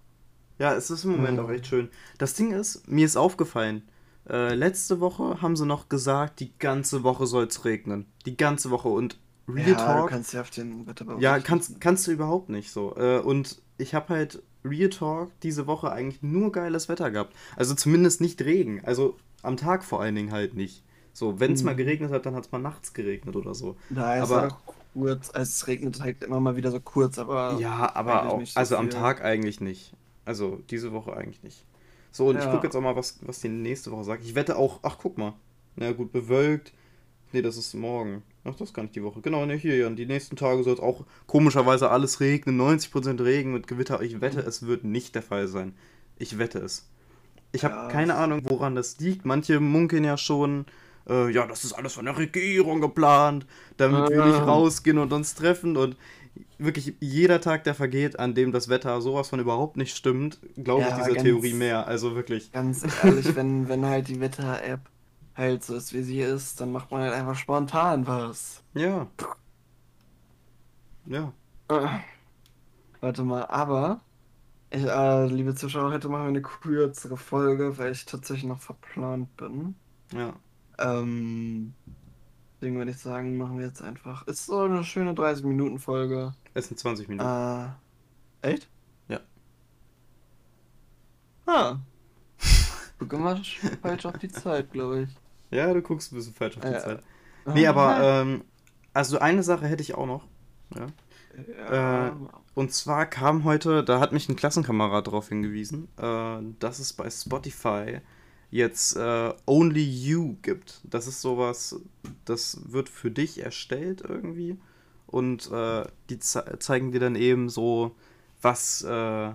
Ja, 0.59 0.75
es 0.75 0.91
ist 0.91 1.05
im 1.05 1.13
Moment 1.13 1.39
Ja. 1.39 1.45
auch 1.45 1.51
echt 1.51 1.67
schön. 1.67 1.91
Das 2.19 2.35
Ding 2.35 2.53
ist, 2.53 2.89
mir 2.89 3.07
ist 3.07 3.17
aufgefallen, 3.17 3.83
äh, 4.29 4.55
letzte 4.55 5.01
Woche 5.01 5.41
haben 5.43 5.57
sie 5.57 5.67
noch 5.67 5.89
gesagt, 5.89 6.41
die 6.41 6.53
ganze 6.59 7.03
Woche 7.03 7.27
soll 7.27 7.45
es 7.45 7.65
regnen. 7.65 8.07
Die 8.27 8.37
ganze 8.37 8.71
Woche. 8.71 8.89
Und 8.89 9.19
Real 9.49 9.69
ja, 9.71 9.75
Talk. 9.77 10.09
du 10.09 10.15
kannst 10.15 10.33
ja 10.33 10.41
auf 10.41 10.51
den 10.51 10.87
Wetterbericht. 10.87 11.23
Ja, 11.23 11.39
kannst, 11.39 11.81
kannst 11.81 12.07
du 12.07 12.11
überhaupt 12.13 12.49
nicht 12.49 12.73
so. 12.73 12.97
Äh, 12.97 13.21
und 13.21 13.63
ich 13.79 13.95
habe 13.95 14.09
halt 14.15 14.43
Real 14.65 14.91
Talk 14.91 15.31
diese 15.43 15.67
Woche 15.69 15.93
eigentlich 15.93 16.23
nur 16.23 16.51
geiles 16.51 16.89
Wetter 16.89 17.11
gehabt. 17.13 17.35
Also 17.55 17.75
zumindest 17.75 18.21
nicht 18.21 18.43
Regen. 18.43 18.85
Also 18.85 19.17
am 19.43 19.57
Tag 19.57 19.85
vor 19.85 20.01
allen 20.01 20.17
Dingen 20.17 20.33
halt 20.33 20.55
nicht. 20.55 20.83
So, 21.13 21.39
wenn 21.41 21.53
es 21.53 21.61
Mhm. 21.61 21.67
mal 21.67 21.77
geregnet 21.77 22.11
hat, 22.11 22.27
dann 22.27 22.35
hat 22.35 22.47
es 22.47 22.53
mal 22.53 22.59
nachts 22.59 22.93
geregnet 22.93 23.37
oder 23.37 23.55
so. 23.55 23.77
Ist 23.91 23.97
aber- 23.99 24.59
kurz, 24.93 25.31
also 25.31 25.43
es 25.49 25.67
regnet 25.67 26.01
halt 26.01 26.25
immer 26.25 26.41
mal 26.41 26.57
wieder 26.57 26.71
so 26.71 26.81
kurz, 26.81 27.19
aber. 27.19 27.57
Ja, 27.61 27.95
aber 27.95 28.29
auch, 28.29 28.39
nicht 28.39 28.55
so 28.55 28.59
also 28.59 28.77
am 28.77 28.91
viel. 28.91 28.99
Tag 28.99 29.23
eigentlich 29.25 29.61
nicht. 29.61 29.93
Also 30.25 30.59
diese 30.71 30.93
Woche 30.93 31.17
eigentlich 31.17 31.43
nicht. 31.43 31.65
So, 32.17 32.29
und 32.29 32.39
ich 32.39 32.45
Ja. 32.45 32.51
gucke 32.51 32.67
jetzt 32.67 32.75
auch 32.75 32.81
mal, 32.81 32.97
was, 32.97 33.19
was 33.23 33.41
die 33.41 33.49
nächste 33.51 33.91
Woche 33.91 34.05
sagt. 34.05 34.25
Ich 34.25 34.35
wette 34.35 34.57
auch, 34.57 34.81
ach 34.83 34.97
guck 35.01 35.19
mal. 35.19 35.35
Na 35.77 35.93
gut, 35.93 36.13
bewölkt. 36.13 36.73
Nee, 37.33 37.43
das 37.43 37.59
ist 37.59 37.75
morgen. 37.75 38.23
Ach, 38.45 38.55
das 38.55 38.73
gar 38.73 38.83
nicht 38.85 38.95
die 38.95 39.03
Woche. 39.03 39.21
Genau, 39.21 39.45
ne, 39.45 39.55
hier, 39.55 39.77
ja. 39.77 39.91
Die 39.91 40.07
nächsten 40.07 40.37
Tage 40.37 40.63
soll 40.63 40.73
es 40.75 40.81
auch 40.81 41.05
komischerweise 41.27 41.91
alles 41.91 42.21
regnen. 42.21 42.57
90% 42.57 43.21
Regen 43.23 43.53
mit 43.53 43.67
Gewitter. 43.67 44.01
Ich 44.01 44.21
wette, 44.23 44.41
es 44.41 44.67
wird 44.67 44.85
nicht 44.85 45.15
der 45.15 45.23
Fall 45.23 45.47
sein. 45.47 45.75
Ich 46.19 46.39
wette 46.39 46.61
es. 46.61 46.89
Ich 47.53 47.65
habe 47.65 47.75
Ja. 47.75 47.89
keine 47.89 48.15
Ahnung, 48.15 48.41
woran 48.45 48.75
das 48.75 48.99
liegt. 48.99 49.27
Manche 49.27 49.61
munkeln 49.61 50.05
ja 50.05 50.17
schon, 50.17 50.65
äh, 51.11 51.31
ja, 51.31 51.47
das 51.47 51.65
ist 51.65 51.75
alles 51.75 51.93
von 51.95 52.07
der 52.07 52.17
Regierung 52.17 52.81
geplant, 52.81 53.45
damit 53.77 54.09
wir 54.11 54.25
nicht 54.25 54.37
Ah. 54.41 54.45
rausgehen 54.45 54.97
und 54.99 55.13
uns 55.13 55.35
treffen. 55.35 55.77
Und 55.77 55.97
wirklich 56.59 56.95
jeder 57.01 57.41
Tag, 57.41 57.65
der 57.65 57.75
vergeht, 57.75 58.19
an 58.19 58.35
dem 58.35 58.53
das 58.53 58.69
Wetter 58.69 59.01
sowas 59.01 59.29
von 59.29 59.41
überhaupt 59.41 59.77
nicht 59.77 59.97
stimmt, 59.97 60.39
glaube 60.57 60.83
ich 60.83 60.89
Ja, 60.89 60.97
dieser 60.97 61.13
ganz- 61.13 61.23
Theorie 61.23 61.53
mehr. 61.55 61.87
Also 61.87 62.15
wirklich. 62.15 62.53
Ganz 62.53 62.85
ehrlich, 63.05 63.35
wenn, 63.37 63.69
wenn 63.69 63.85
halt 63.85 64.09
die 64.09 64.21
Wetter-App 64.21 64.81
halt 65.35 65.65
so 65.65 65.75
ist, 65.77 65.93
wie 65.93 66.03
sie 66.03 66.21
ist, 66.21 66.61
dann 66.61 66.73
macht 66.73 66.91
man 66.91 67.03
halt 67.03 67.13
einfach 67.13 67.35
spontan 67.37 68.07
was. 68.07 68.63
Ja. 68.75 69.07
Ja. 71.07 71.33
Äh, 71.69 71.87
Warte 73.01 73.23
mal, 73.23 73.45
aber, 73.47 74.01
ich, 74.71 74.83
äh, 74.85 75.27
liebe 75.27 75.55
Zuschauer, 75.55 75.93
heute 75.93 76.09
machen 76.09 76.23
wir 76.25 76.29
eine 76.29 76.43
kürzere 76.43 77.17
Folge, 77.17 77.77
weil 77.79 77.93
ich 77.93 78.05
tatsächlich 78.07 78.45
noch 78.49 78.61
verplant 78.61 79.37
bin. 79.37 79.75
Ja. 80.13 80.33
Ähm, 80.79 81.75
deswegen 82.57 82.77
würde 82.77 82.91
ich 82.91 82.99
sagen, 82.99 83.37
machen 83.37 83.59
wir 83.59 83.67
jetzt 83.67 83.83
einfach. 83.83 84.27
Ist 84.27 84.47
so 84.47 84.61
eine 84.63 84.83
schöne 84.85 85.13
30-Minuten-Folge. 85.13 86.35
Es 86.55 86.69
sind 86.69 86.79
20 86.79 87.09
Minuten. 87.09 87.29
Äh, 87.29 87.69
echt? 88.51 88.69
Ja. 89.09 89.21
Ah. 91.47 91.77
Guck 92.99 93.13
immer 93.13 93.41
falsch 93.83 94.07
auf 94.07 94.19
die 94.19 94.29
Zeit, 94.29 94.73
glaube 94.73 95.03
ich. 95.03 95.11
Ja, 95.51 95.73
du 95.73 95.83
guckst 95.83 96.13
ein 96.13 96.17
bisschen 96.17 96.35
falsch 96.35 96.57
auf 96.57 96.63
die 96.65 96.71
Ja. 96.71 96.81
Zeit. 96.81 97.03
Nee, 97.47 97.67
aber, 97.67 98.01
ähm, 98.01 98.43
also 98.93 99.19
eine 99.19 99.43
Sache 99.43 99.67
hätte 99.67 99.83
ich 99.83 99.95
auch 99.95 100.07
noch. 100.07 100.25
Ja. 100.75 100.87
Ja. 101.71 102.09
äh, 102.09 102.13
Und 102.55 102.73
zwar 102.73 103.05
kam 103.07 103.45
heute, 103.45 103.85
da 103.85 104.01
hat 104.01 104.13
mich 104.13 104.29
ein 104.29 104.37
Klassenkamerad 104.37 105.07
darauf 105.07 105.29
hingewiesen, 105.29 105.89
äh, 105.99 106.39
dass 106.59 106.79
es 106.79 106.95
bei 106.95 107.11
Spotify 107.11 108.01
jetzt 108.51 108.97
äh, 108.97 109.35
Only 109.45 109.85
You 109.85 110.37
gibt. 110.41 110.81
Das 110.85 111.07
ist 111.07 111.21
sowas, 111.21 111.79
das 112.27 112.61
wird 112.73 112.89
für 112.89 113.11
dich 113.11 113.43
erstellt 113.43 114.03
irgendwie. 114.07 114.59
Und 115.07 115.51
äh, 115.51 115.85
die 116.11 116.19
ze 116.19 116.59
zeigen 116.59 116.93
dir 116.93 117.01
dann 117.01 117.17
eben 117.17 117.49
so, 117.49 117.95
was 118.43 118.83
äh, 118.83 119.33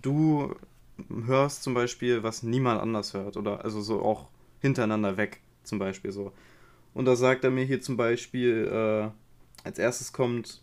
du 0.00 0.54
hörst 1.26 1.62
zum 1.62 1.74
Beispiel, 1.74 2.22
was 2.22 2.42
niemand 2.42 2.80
anders 2.80 3.14
hört. 3.14 3.36
Oder 3.36 3.64
also 3.64 3.80
so 3.80 4.02
auch 4.02 4.28
hintereinander 4.60 5.16
weg 5.16 5.40
zum 5.64 5.78
Beispiel 5.78 6.12
so. 6.12 6.32
Und 6.92 7.06
da 7.06 7.16
sagt 7.16 7.44
er 7.44 7.50
mir 7.50 7.64
hier 7.64 7.80
zum 7.80 7.96
Beispiel, 7.96 8.68
äh, 8.70 9.66
als 9.66 9.78
erstes 9.78 10.12
kommt, 10.12 10.62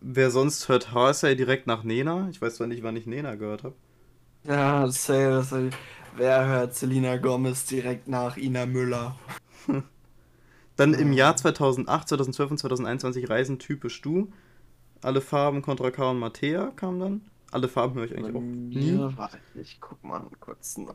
wer 0.00 0.30
sonst 0.30 0.68
hört 0.68 0.92
Harsey 0.92 1.36
direkt 1.36 1.66
nach 1.66 1.84
Nena. 1.84 2.28
Ich 2.30 2.42
weiß 2.42 2.56
zwar 2.56 2.66
nicht, 2.66 2.82
wann 2.82 2.96
ich 2.96 3.06
Nena 3.06 3.36
gehört 3.36 3.64
habe. 3.64 3.74
Ja, 4.44 4.86
safe. 4.88 5.42
safe. 5.42 5.70
Wer 6.16 6.46
hört 6.46 6.74
Selena 6.74 7.16
Gomez 7.16 7.66
direkt 7.66 8.08
nach 8.08 8.36
Ina 8.36 8.66
Müller? 8.66 9.18
Dann 10.76 10.94
im 10.94 11.12
Ja. 11.12 11.26
Jahr 11.26 11.36
2008, 11.36 12.08
2012 12.08 12.50
und 12.50 12.58
2021 12.58 13.28
Reisen 13.30 13.58
typisch 13.58 14.00
du. 14.02 14.30
Alle 15.02 15.20
Farben 15.20 15.62
Contra 15.62 15.90
K 15.90 16.10
und 16.10 16.18
Mattea 16.18 16.72
kam 16.76 16.98
dann. 17.00 17.22
Alle 17.50 17.68
Farben 17.68 17.94
höre 17.94 18.04
ich 18.04 18.16
eigentlich 18.16 18.34
auch 18.34 18.40
nie. 18.40 18.98
warte, 19.16 19.38
ich 19.54 19.78
guck 19.80 20.02
mal 20.04 20.22
kurz 20.40 20.76
nach. 20.78 20.94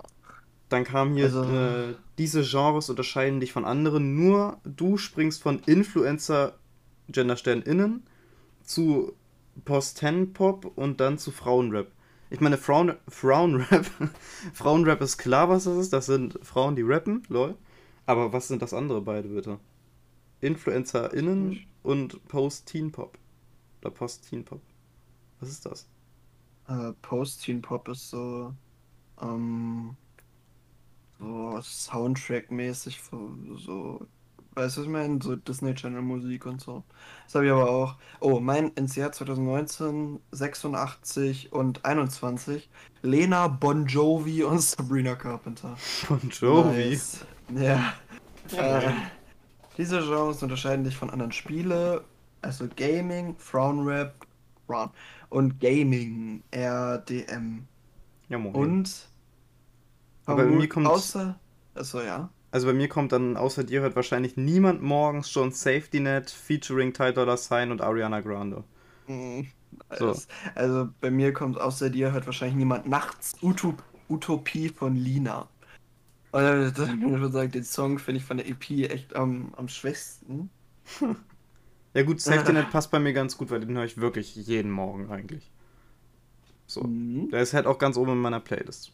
Dann 0.69 0.83
kam 0.83 1.13
hier, 1.13 1.25
Also- 1.25 1.43
äh, 1.43 1.95
diese 2.17 2.43
Genres 2.43 2.89
unterscheiden 2.89 3.39
dich 3.39 3.51
von 3.53 3.65
anderen. 3.65 4.15
Nur 4.15 4.57
du 4.63 4.97
springst 4.97 5.41
von 5.41 5.59
Influencer, 5.65 6.53
Genderstern 7.09 7.61
innen, 7.61 8.03
zu 8.63 9.13
Post-10-Pop 9.65 10.71
und 10.77 10.99
dann 10.99 11.17
zu 11.17 11.31
Frauenrap. 11.31 11.87
Ich 12.29 12.39
meine, 12.39 12.57
Frauen, 12.57 12.93
Frauenrap, 13.09 13.85
Frauenrap 14.53 15.01
ist 15.01 15.17
klar, 15.17 15.49
was 15.49 15.65
das 15.65 15.77
ist. 15.77 15.93
Das 15.93 16.05
sind 16.05 16.39
Frauen, 16.43 16.75
die 16.75 16.83
rappen, 16.83 17.23
lol. 17.27 17.55
Aber 18.05 18.31
was 18.33 18.47
sind 18.47 18.61
das 18.61 18.73
andere 18.73 19.01
beide, 19.01 19.27
bitte? 19.29 19.59
InfluencerInnen 20.41 21.65
und 21.83 22.27
Post-Teen-Pop. 22.27 23.17
Oder 23.81 23.91
Post-Teen-Pop. 23.91 24.61
Was 25.39 25.49
ist 25.49 25.65
das? 25.65 25.87
Äh, 26.67 26.93
Post-Teen-Pop 27.01 27.87
ist 27.89 28.09
so, 28.09 28.53
ähm, 29.21 29.95
so 31.19 31.59
Soundtrack-mäßig, 31.61 32.99
so, 33.09 33.31
so, 33.57 34.07
weißt 34.55 34.77
du, 34.77 34.81
was 34.81 34.85
ich 34.85 34.91
meine? 34.91 35.19
So 35.21 35.35
Disney 35.35 35.73
Channel 35.73 36.01
Musik 36.01 36.45
und 36.45 36.61
so. 36.61 36.83
Das 37.25 37.35
habe 37.35 37.45
ich 37.45 37.51
aber 37.51 37.69
auch. 37.69 37.95
Oh, 38.19 38.39
mein 38.39 38.69
ins 38.69 38.95
Jahr 38.95 39.11
2019, 39.11 40.19
86 40.31 41.51
und 41.51 41.85
21, 41.85 42.69
Lena 43.01 43.47
Bon 43.47 43.85
Jovi 43.85 44.43
und 44.43 44.61
Sabrina 44.61 45.15
Carpenter. 45.15 45.75
Bon 46.07 46.21
Jovi. 46.29 46.89
Nice. 46.89 47.25
Ja. 47.55 47.93
Äh, 48.55 48.91
diese 49.77 49.99
Genres 49.99 50.41
unterscheiden 50.43 50.85
sich 50.85 50.95
von 50.95 51.09
anderen 51.09 51.31
Spiele, 51.31 52.03
also 52.41 52.67
Gaming, 52.75 53.35
Frauenrap, 53.37 54.13
Frauen 54.67 54.89
und 55.29 55.59
Gaming, 55.59 56.43
RDM. 56.53 57.67
Ja, 58.29 58.37
moin. 58.37 58.53
Und 58.55 59.09
Aber 60.25 60.43
bei 60.43 60.49
mir 60.49 60.69
kommt- 60.69 60.87
außer, 60.87 61.39
also 61.73 62.01
ja. 62.01 62.29
Also 62.51 62.67
bei 62.67 62.73
mir 62.73 62.89
kommt 62.89 63.11
dann 63.13 63.37
außer 63.37 63.63
dir 63.63 63.81
hört 63.81 63.95
wahrscheinlich 63.95 64.35
niemand 64.35 64.81
morgens 64.81 65.29
schon 65.31 65.51
Safety 65.51 65.99
Net 66.01 66.29
featuring 66.29 66.93
Ty 66.93 67.13
Dolla 67.13 67.37
Sign 67.37 67.71
und 67.71 67.81
Ariana 67.81 68.19
Grande. 68.19 68.63
Mm, 69.07 69.41
So. 69.97 70.07
das- 70.07 70.27
Also 70.55 70.89
bei 70.99 71.11
mir 71.11 71.31
kommt 71.31 71.59
außer 71.59 71.89
dir 71.89 72.11
hört 72.11 72.25
wahrscheinlich 72.25 72.57
niemand 72.57 72.87
nachts 72.87 73.33
Utop 73.41 73.81
Utopie 74.09 74.67
von 74.67 74.95
Lina. 74.97 75.47
Das- 76.31 76.89
ich 76.89 77.01
würde 77.01 77.31
sagen, 77.31 77.51
den 77.51 77.63
Song 77.63 77.99
finde 77.99 78.19
ich 78.19 78.25
von 78.25 78.37
der 78.37 78.47
EP 78.47 78.69
echt 78.89 79.15
am, 79.15 79.53
am 79.57 79.67
schwächsten. 79.67 80.49
Ja 81.93 82.03
gut, 82.03 82.21
Safety 82.21 82.53
Net 82.53 82.69
passt 82.71 82.89
bei 82.89 82.99
mir 82.99 83.11
ganz 83.11 83.35
gut, 83.37 83.49
weil 83.51 83.59
den 83.59 83.75
höre 83.75 83.83
ich 83.83 83.97
wirklich 83.97 84.33
jeden 84.37 84.71
Morgen 84.71 85.11
eigentlich. 85.11 85.51
So. 86.65 86.83
Mhm. 86.83 87.29
Der 87.31 87.41
ist 87.41 87.53
halt 87.53 87.65
auch 87.67 87.79
ganz 87.79 87.97
oben 87.97 88.13
in 88.13 88.17
meiner 88.19 88.39
Playlist. 88.39 88.93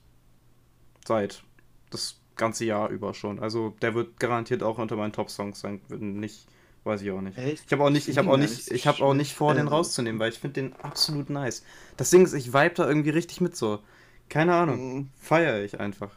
Seit 1.05 1.43
das 1.91 2.19
ganze 2.37 2.65
Jahr 2.65 2.89
über 2.89 3.13
schon. 3.13 3.37
Also 3.37 3.75
der 3.83 3.93
wird 3.93 4.19
garantiert 4.19 4.63
auch 4.63 4.79
unter 4.79 4.95
meinen 4.95 5.13
Top-Songs 5.13 5.59
sein. 5.59 5.79
Nicht, 5.89 6.47
weiß 6.85 7.03
ich 7.03 7.11
auch 7.11 7.21
nicht. 7.21 7.37
Echt? 7.37 7.65
Ich 7.67 7.71
habe 7.71 7.83
auch 7.83 7.91
nicht, 7.91 8.07
ich 8.07 8.17
habe 8.17 8.31
auch 8.31 8.37
nicht, 8.37 8.71
ich 8.71 8.87
habe 8.87 9.03
auch 9.03 9.13
nicht 9.13 9.35
vor, 9.35 9.53
den 9.53 9.65
Also- 9.67 9.75
rauszunehmen, 9.75 10.19
weil 10.19 10.31
ich 10.31 10.39
finde 10.39 10.55
den 10.61 10.73
absolut 10.73 11.29
nice. 11.29 11.63
Das 11.97 12.09
Ding 12.09 12.23
ist, 12.23 12.33
ich 12.33 12.51
vibe 12.51 12.73
da 12.73 12.87
irgendwie 12.87 13.11
richtig 13.11 13.41
mit 13.41 13.55
so. 13.55 13.77
Keine 14.27 14.55
Ahnung. 14.55 14.95
Mhm. 14.95 15.09
Feiere 15.19 15.63
ich 15.63 15.79
einfach. 15.79 16.09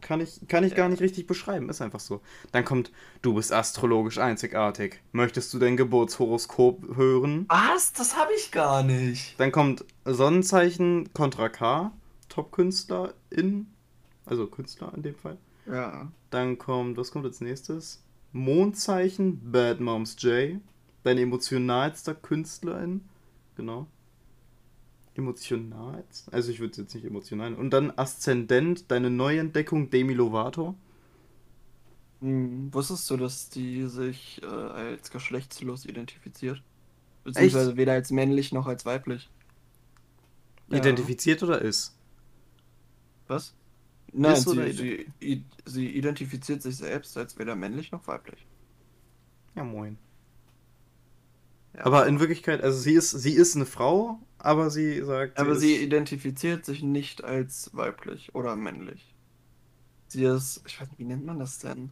Kann 0.00 0.20
ich, 0.20 0.40
kann 0.48 0.64
ich 0.64 0.74
gar 0.74 0.88
nicht 0.88 1.02
richtig 1.02 1.26
beschreiben, 1.26 1.68
ist 1.68 1.80
einfach 1.80 2.00
so. 2.00 2.20
Dann 2.52 2.64
kommt, 2.64 2.90
du 3.22 3.34
bist 3.34 3.52
astrologisch 3.52 4.18
einzigartig. 4.18 5.00
Möchtest 5.12 5.52
du 5.52 5.58
dein 5.58 5.76
Geburtshoroskop 5.76 6.96
hören? 6.96 7.46
Was? 7.48 7.92
Das 7.92 8.16
habe 8.16 8.32
ich 8.36 8.50
gar 8.50 8.82
nicht. 8.82 9.38
Dann 9.38 9.52
kommt 9.52 9.84
Sonnenzeichen 10.04 11.12
Contra 11.12 11.48
K, 11.48 11.92
Top-Künstler 12.28 13.14
in, 13.30 13.66
also 14.26 14.46
Künstler 14.46 14.92
in 14.94 15.02
dem 15.02 15.16
Fall. 15.16 15.38
Ja. 15.66 16.10
Dann 16.30 16.58
kommt, 16.58 16.96
was 16.96 17.10
kommt 17.10 17.26
als 17.26 17.40
nächstes? 17.40 18.02
Mondzeichen, 18.32 19.50
Bad 19.50 19.80
Moms 19.80 20.16
J, 20.20 20.60
dein 21.02 21.18
emotionalster 21.18 22.14
Künstlerin, 22.14 23.02
genau. 23.56 23.86
Emotionalst? 25.20 26.32
Also 26.32 26.50
ich 26.50 26.60
würde 26.60 26.72
es 26.72 26.78
jetzt 26.78 26.94
nicht 26.94 27.04
emotional. 27.04 27.54
Und 27.54 27.70
dann 27.70 27.92
Aszendent, 27.96 28.90
deine 28.90 29.10
Neuentdeckung, 29.10 29.90
Demi 29.90 30.14
Lovato. 30.14 30.74
Hm, 32.20 32.72
wusstest 32.72 33.08
du, 33.10 33.16
dass 33.16 33.48
die 33.48 33.86
sich 33.86 34.42
äh, 34.42 34.46
als 34.46 35.10
geschlechtslos 35.10 35.86
identifiziert? 35.86 36.62
Beziehungsweise 37.24 37.76
weder 37.76 37.92
als 37.92 38.10
männlich 38.10 38.52
noch 38.52 38.66
als 38.66 38.84
weiblich. 38.86 39.28
Ja. 40.68 40.78
Identifiziert 40.78 41.42
oder 41.42 41.60
ist? 41.60 41.96
Was? 43.26 43.54
Nein, 44.12 44.32
Ist 44.32 44.48
sie, 44.48 45.06
sie, 45.20 45.44
sie 45.64 45.88
identifiziert 45.88 46.62
sich 46.62 46.76
selbst 46.76 47.16
als 47.16 47.38
weder 47.38 47.54
männlich 47.54 47.92
noch 47.92 48.06
weiblich. 48.08 48.46
Ja, 49.54 49.64
moin. 49.64 49.98
Aber 51.74 52.06
in 52.06 52.20
Wirklichkeit, 52.20 52.62
also 52.62 52.78
sie 52.78 52.94
ist, 52.94 53.10
sie 53.10 53.32
ist 53.32 53.56
eine 53.56 53.66
Frau, 53.66 54.18
aber 54.38 54.70
sie 54.70 55.02
sagt. 55.02 55.38
Aber 55.38 55.52
ist, 55.52 55.60
sie 55.60 55.76
identifiziert 55.76 56.64
sich 56.64 56.82
nicht 56.82 57.22
als 57.24 57.70
weiblich 57.74 58.34
oder 58.34 58.56
männlich. 58.56 59.14
Sie 60.08 60.24
ist, 60.24 60.62
ich 60.66 60.80
weiß 60.80 60.88
nicht, 60.88 60.98
wie 60.98 61.04
nennt 61.04 61.24
man 61.24 61.38
das 61.38 61.58
denn? 61.58 61.90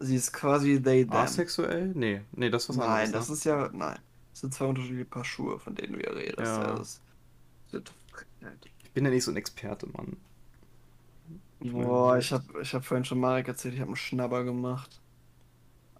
Sie 0.00 0.16
ist 0.16 0.32
quasi 0.32 0.82
they, 0.82 1.04
them. 1.04 1.14
asexuell? 1.14 1.92
Nee, 1.94 2.22
nee, 2.32 2.50
das 2.50 2.64
ist 2.64 2.70
was 2.70 2.76
Nein, 2.78 3.06
anderes. 3.06 3.12
das 3.12 3.28
ne? 3.28 3.34
ist 3.34 3.44
ja, 3.44 3.70
nein. 3.72 3.98
Das 4.32 4.40
sind 4.40 4.52
zwei 4.52 4.64
unterschiedliche 4.66 5.04
Paar 5.04 5.24
Schuhe, 5.24 5.60
von 5.60 5.76
denen 5.76 5.92
du 5.92 6.02
ja 6.02 6.10
redest. 6.10 6.38
Ja. 6.40 6.74
Das 6.74 7.00
sind 7.70 7.92
Frechheit. 8.10 8.58
Ich 8.82 8.90
bin 8.90 9.04
ja 9.04 9.10
nicht 9.10 9.24
so 9.24 9.30
ein 9.30 9.36
Experte, 9.36 9.86
Mann. 9.86 10.16
Boah, 11.60 12.18
ich 12.18 12.32
hab, 12.32 12.42
ich 12.60 12.74
hab 12.74 12.84
vorhin 12.84 13.04
schon 13.04 13.20
Marek 13.20 13.48
erzählt, 13.48 13.74
ich 13.74 13.80
habe 13.80 13.90
einen 13.90 13.96
Schnabber 13.96 14.44
gemacht. 14.44 15.00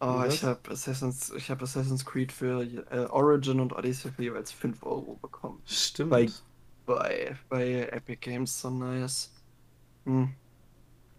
Oh, 0.07 0.19
Was? 0.19 0.35
ich 0.35 0.45
habe 0.45 0.71
Assassin's, 0.71 1.33
ich 1.35 1.51
hab 1.51 1.63
Assassin's 1.63 2.05
Creed 2.05 2.31
für 2.31 2.63
äh, 2.91 3.07
Origin 3.07 3.61
und 3.61 3.73
Odyssey 3.73 4.11
für 4.13 4.23
jeweils 4.23 4.53
5 4.53 4.83
Euro 4.83 5.19
bekommen. 5.23 5.63
Stimmt. 5.65 6.11
Bei- 6.11 6.29
Bei, 6.87 7.37
bei 7.49 7.89
Epic 7.91 8.17
Games 8.21 8.61
so 8.61 8.69
nice. 8.71 9.33
Hm. 10.05 10.35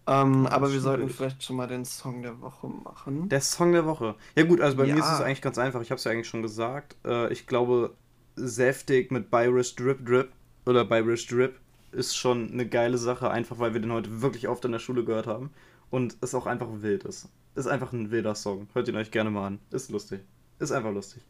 Ähm, 0.08 0.43
Ja, 0.43 0.52
aber 0.52 0.71
wir 0.71 0.80
sollten 0.80 1.10
vielleicht 1.10 1.41
schon 1.43 1.56
mal 1.56 1.65
den 1.67 1.84
Song 1.86 2.21
der 2.21 2.39
Woche 2.41 2.67
machen. 2.67 3.28
Der 3.30 3.41
Song 3.41 3.71
der 3.71 3.86
Woche. 3.88 4.13
Ja 4.36 4.43
gut, 4.43 4.62
also 4.62 4.78
bei 4.78 4.84
mir 4.86 4.93
ist 4.93 5.00
Ja. 5.00 5.15
es 5.15 5.21
eigentlich 5.21 5.41
ganz 5.41 5.58
einfach. 5.58 5.82
Ich 5.82 5.89
habe 5.89 5.98
es 5.98 6.04
ja 6.04 6.12
eigentlich 6.12 6.28
schon 6.28 6.43
gesagt. 6.43 6.95
Äh, 7.04 7.34
ich 7.34 7.48
glaube, 7.48 7.95
Säftig 8.36 9.12
mit 9.12 9.32
Byrish 9.32 9.76
Drip 9.76 10.06
Drip 10.06 10.32
oder 10.67 10.86
Byrish 10.86 11.26
Drip 11.26 11.60
ist 11.91 12.15
schon 12.15 12.52
eine 12.52 12.67
geile 12.67 12.98
Sache, 13.00 13.32
einfach 13.32 13.58
weil 13.58 13.74
wir 13.74 13.82
den 13.82 13.93
heute 13.93 14.21
wirklich 14.21 14.48
oft 14.48 14.63
in 14.65 14.74
der 14.74 14.80
Schule 14.80 15.04
gehört 15.06 15.26
haben 15.26 15.50
und 15.89 16.17
es 16.21 16.36
auch 16.36 16.45
einfach 16.45 16.67
wild 16.82 17.06
ist. 17.06 17.30
Ist 17.56 17.68
einfach 17.68 17.94
ein 17.94 18.12
wilder 18.12 18.36
Song. 18.36 18.68
Hört 18.74 18.88
ihn 18.88 18.96
euch 18.96 19.12
gerne 19.12 19.32
mal 19.32 19.48
an. 19.48 19.60
Ist 19.72 19.89
lustig. 19.89 20.22
Ist 20.60 20.72
einfach 20.72 20.91
lustig. 20.91 21.24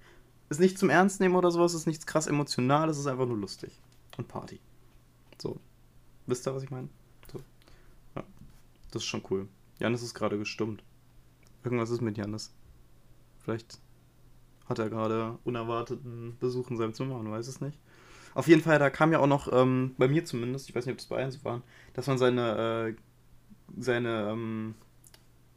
Ist 0.50 0.60
nicht 0.60 0.78
zum 0.78 0.90
Ernst 0.90 1.20
nehmen 1.20 1.36
oder 1.36 1.52
sowas, 1.52 1.74
ist 1.74 1.88
nichts 1.88 2.06
krass 2.06 2.28
emotionales, 2.28 2.98
ist 2.98 3.08
einfach 3.08 3.26
nur 3.26 3.38
lustig. 3.38 3.82
Und 4.18 4.28
Party. 4.28 4.60
So. 5.42 5.60
Wisst 6.28 6.48
ihr, 6.48 6.56
was 6.56 6.64
ich 6.64 6.72
meine? 6.72 6.90
So. 7.32 7.40
Ja. 8.16 8.24
Das 8.92 9.02
ist 9.02 9.08
schon 9.08 9.24
cool. 9.30 9.48
Janis 9.80 10.04
ist 10.04 10.14
gerade 10.14 10.38
gestummt. 10.38 10.84
Irgendwas 11.64 11.90
ist 11.90 12.02
mit 12.02 12.18
Janis. 12.18 12.54
Vielleicht 13.40 13.80
hat 14.68 14.80
er 14.80 14.90
gerade 14.90 15.38
unerwarteten 15.44 16.38
Besuch 16.40 16.70
in 16.72 16.78
seinem 16.78 16.94
Zimmer, 16.94 17.18
man 17.18 17.32
weiß 17.32 17.48
es 17.48 17.62
nicht. 17.62 17.80
Auf 18.34 18.48
jeden 18.48 18.62
Fall, 18.62 18.80
da 18.80 18.90
kam 18.90 19.12
ja 19.12 19.20
auch 19.20 19.28
noch, 19.28 19.52
ähm, 19.52 19.96
bei 19.98 20.08
mir 20.08 20.26
zumindest, 20.26 20.68
ich 20.70 20.76
weiß 20.76 20.86
nicht, 20.86 20.94
ob 20.94 20.98
das 20.98 21.08
bei 21.08 21.18
allen 21.18 21.32
so 21.32 21.44
waren, 21.44 21.64
dass 21.94 22.08
man 22.08 22.18
seine, 22.18 22.96
äh, 22.96 22.96
seine, 23.80 24.30
ähm, 24.32 24.76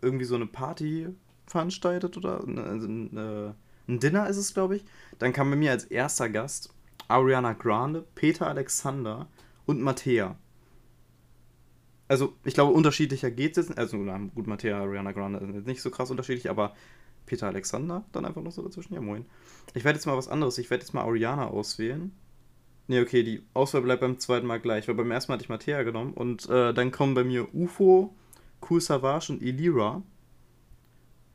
irgendwie 0.02 0.24
so 0.24 0.34
eine 0.34 0.46
Party 0.46 1.08
veranstaltet 1.46 2.16
oder 2.16 2.42
eine, 2.42 2.64
eine, 2.64 3.54
ein 3.88 4.00
Dinner 4.00 4.28
ist 4.28 4.36
es, 4.36 4.54
glaube 4.54 4.76
ich. 4.76 4.84
Dann 5.18 5.32
kam 5.32 5.50
bei 5.50 5.56
mir 5.56 5.70
als 5.70 5.84
erster 5.84 6.28
Gast 6.28 6.74
Ariana 7.08 7.54
Grande, 7.54 8.04
Peter 8.14 8.46
Alexander 8.46 9.28
und 9.66 9.80
Mattea. 9.80 10.36
Also, 12.06 12.34
ich 12.44 12.54
glaube, 12.54 12.72
unterschiedlicher 12.72 13.30
geht 13.30 13.56
es 13.56 13.68
jetzt. 13.68 13.78
Also, 13.78 13.96
na, 13.98 14.18
gut, 14.34 14.46
Mattea, 14.46 14.78
Ariana 14.78 15.12
Grande 15.12 15.40
sind 15.40 15.54
jetzt 15.54 15.66
nicht 15.66 15.82
so 15.82 15.90
krass 15.90 16.10
unterschiedlich, 16.10 16.48
aber 16.48 16.74
Peter 17.26 17.46
Alexander 17.46 18.04
dann 18.12 18.24
einfach 18.24 18.42
noch 18.42 18.52
so 18.52 18.62
dazwischen. 18.62 18.94
Ja, 18.94 19.00
moin. 19.00 19.26
Ich 19.74 19.84
werde 19.84 19.98
jetzt 19.98 20.06
mal 20.06 20.16
was 20.16 20.28
anderes. 20.28 20.58
Ich 20.58 20.70
werde 20.70 20.82
jetzt 20.82 20.94
mal 20.94 21.02
Ariana 21.02 21.48
auswählen. 21.48 22.12
Ne, 22.86 23.02
okay, 23.02 23.22
die 23.22 23.42
Auswahl 23.52 23.82
bleibt 23.82 24.00
beim 24.00 24.18
zweiten 24.18 24.46
Mal 24.46 24.60
gleich, 24.60 24.88
weil 24.88 24.94
beim 24.94 25.10
ersten 25.10 25.30
Mal 25.30 25.34
hatte 25.34 25.44
ich 25.44 25.50
Mattea 25.50 25.82
genommen 25.82 26.14
und 26.14 26.48
äh, 26.48 26.72
dann 26.72 26.90
kommen 26.90 27.12
bei 27.12 27.22
mir 27.22 27.54
UFO, 27.54 28.14
Cool 28.68 28.80
Savage 28.80 29.32
und 29.32 29.42
Elira. 29.42 30.02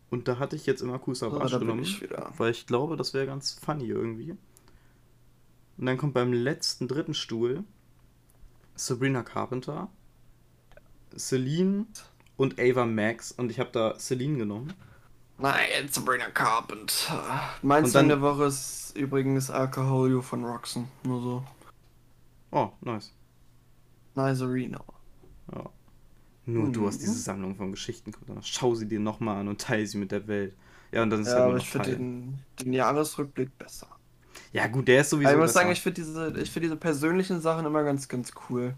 Und 0.09 0.27
da 0.27 0.38
hatte 0.39 0.55
ich 0.55 0.65
jetzt 0.65 0.81
immer 0.81 0.99
Cool 1.07 1.15
Savage 1.15 1.49
bin 1.57 1.59
genommen, 1.67 1.81
ich 1.83 2.01
wieder. 2.01 2.31
weil 2.38 2.51
ich 2.51 2.67
glaube, 2.67 2.95
das 2.97 3.13
wäre 3.13 3.25
ganz 3.25 3.53
funny 3.53 3.86
irgendwie. 3.88 4.31
Und 5.77 5.86
dann 5.88 5.97
kommt 5.97 6.13
beim 6.13 6.31
letzten 6.33 6.88
dritten 6.88 7.13
Stuhl 7.15 7.63
Sabrina 8.75 9.23
Carpenter, 9.23 9.89
Celine 11.17 11.86
und 12.38 12.59
Ava 12.59 12.86
Max 12.86 13.31
und 13.31 13.49
ich 13.51 13.59
habe 13.59 13.71
da 13.71 13.97
Celine 13.99 14.38
genommen. 14.38 14.73
Nein, 15.39 15.88
Sabrina 15.89 16.29
Carpenter. 16.29 17.41
Mein 17.63 17.83
Und 17.86 17.89
Song 17.89 18.01
dann- 18.01 18.09
der 18.09 18.21
Woche 18.21 18.45
ist 18.45 18.95
übrigens 18.95 19.49
Alcohol 19.49 20.12
You 20.12 20.21
von 20.21 20.43
Roxen. 20.45 20.88
Nur 21.03 21.21
so. 21.21 21.43
Oh, 22.51 22.69
nice. 22.81 23.12
Nice 24.15 24.41
Arena. 24.43 24.79
Ja. 25.51 25.69
Nur 26.45 26.69
du 26.71 26.88
hast 26.88 26.97
Mhm. 26.97 26.99
diese 26.99 27.19
Sammlung 27.19 27.56
von 27.56 27.71
Geschichten, 27.71 28.12
guck 28.12 28.27
dann 28.27 28.43
schau 28.43 28.75
sie 28.75 28.88
dir 28.88 28.99
nochmal 28.99 29.38
an 29.41 29.47
und 29.47 29.62
teile 29.62 29.86
sie 29.88 29.97
mit 29.97 30.12
der 30.12 30.27
Welt. 30.27 30.56
Ja, 30.91 31.03
und 31.03 31.10
dann 31.10 31.21
ist 31.21 31.27
Ja, 31.29 31.36
halt 31.36 31.45
aber 31.45 31.53
noch 31.56 31.63
ich 31.63 31.69
finde 31.69 31.89
den, 31.95 32.39
den 32.60 32.73
Jahresrückblick 32.73 33.58
besser. 33.58 33.88
Ja, 34.51 34.67
gut, 34.67 34.88
der 34.88 35.01
ist 35.01 35.10
sowieso 35.10 35.29
Aber 35.29 35.38
ich 35.38 35.41
muss 35.41 35.49
besser. 35.49 35.60
sagen, 35.62 35.71
ich 35.71 35.82
finde 35.82 36.01
diese, 36.01 36.39
ich 36.39 36.51
find 36.51 36.65
diese 36.65 36.75
persönlichen 36.75 37.41
Sachen 37.41 37.65
immer 37.65 37.84
ganz, 37.84 38.08
ganz 38.08 38.32
cool. 38.49 38.75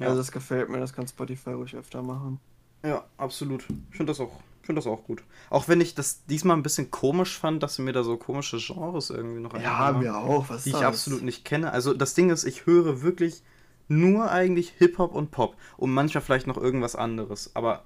Ja. 0.00 0.08
Also 0.08 0.18
das 0.18 0.32
gefällt 0.32 0.68
mir, 0.70 0.78
das 0.78 0.92
kann 0.92 1.06
Spotify 1.08 1.50
ruhig 1.50 1.74
öfter 1.76 2.02
machen. 2.02 2.40
Ja, 2.84 3.04
absolut. 3.16 3.64
Ich 3.90 3.96
finde 3.96 4.10
das 4.12 4.20
auch, 4.20 4.40
ich 4.62 4.66
finde 4.66 4.80
das 4.80 4.86
auch 4.86 5.04
gut. 5.04 5.22
Auch 5.50 5.68
wenn 5.68 5.80
ich 5.80 5.94
das 5.94 6.24
diesmal 6.26 6.56
ein 6.56 6.62
bisschen 6.62 6.90
komisch 6.90 7.38
fand, 7.38 7.62
dass 7.62 7.76
sie 7.76 7.82
mir 7.82 7.92
da 7.92 8.02
so 8.04 8.16
komische 8.16 8.58
Genres 8.58 9.10
irgendwie 9.10 9.40
noch 9.40 9.54
Ja, 9.60 9.92
mir 9.92 10.16
auch. 10.16 10.48
Was 10.48 10.64
die 10.64 10.70
ich 10.70 10.76
absolut 10.76 11.22
nicht 11.22 11.44
kenne. 11.44 11.72
Also 11.72 11.94
das 11.94 12.14
Ding 12.14 12.30
ist, 12.30 12.44
ich 12.44 12.66
höre 12.66 13.02
wirklich 13.02 13.42
nur 13.88 14.30
eigentlich 14.30 14.70
Hip-Hop 14.78 15.14
und 15.14 15.30
Pop 15.30 15.56
und 15.76 15.92
manchmal 15.92 16.22
vielleicht 16.22 16.46
noch 16.46 16.56
irgendwas 16.56 16.96
anderes, 16.96 17.54
aber 17.54 17.84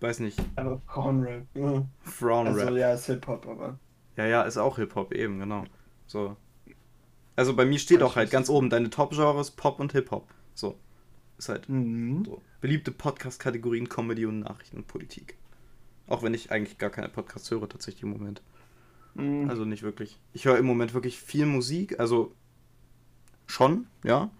weiß 0.00 0.20
nicht, 0.20 0.38
Aber 0.56 0.80
Frauenrap. 0.86 1.46
Ja. 1.54 1.86
Frown-Rap. 2.02 2.66
Also 2.66 2.76
ja, 2.76 2.92
ist 2.92 3.06
Hip-Hop, 3.06 3.46
aber. 3.46 3.78
Ja, 4.16 4.26
ja, 4.26 4.42
ist 4.42 4.56
auch 4.58 4.76
Hip-Hop, 4.76 5.12
eben, 5.14 5.38
genau. 5.38 5.64
So. 6.06 6.36
Also 7.34 7.54
bei 7.54 7.64
mir 7.64 7.78
steht 7.78 8.02
auch 8.02 8.16
halt 8.16 8.30
ganz 8.30 8.48
oben, 8.48 8.70
deine 8.70 8.90
Top-Genres 8.90 9.50
Pop 9.52 9.80
und 9.80 9.92
Hip-Hop. 9.92 10.28
So. 10.54 10.78
Ist 11.38 11.48
halt 11.48 11.68
Mhm. 11.68 12.24
so. 12.24 12.42
Beliebte 12.60 12.92
Podcast-Kategorien 12.92 13.88
Comedy 13.88 14.26
und 14.26 14.40
Nachrichten 14.40 14.78
und 14.78 14.86
Politik. 14.86 15.36
Auch 16.08 16.22
wenn 16.22 16.34
ich 16.34 16.50
eigentlich 16.50 16.78
gar 16.78 16.90
keine 16.90 17.08
Podcasts 17.08 17.50
höre, 17.50 17.68
tatsächlich 17.68 18.02
im 18.04 18.10
Moment. 18.10 18.42
Mhm. 19.14 19.48
Also 19.50 19.64
nicht 19.64 19.82
wirklich. 19.82 20.18
Ich 20.32 20.44
höre 20.44 20.58
im 20.58 20.66
Moment 20.66 20.94
wirklich 20.94 21.18
viel 21.18 21.46
Musik, 21.46 21.98
also 22.00 22.32
schon, 23.46 23.86
ja. 24.04 24.30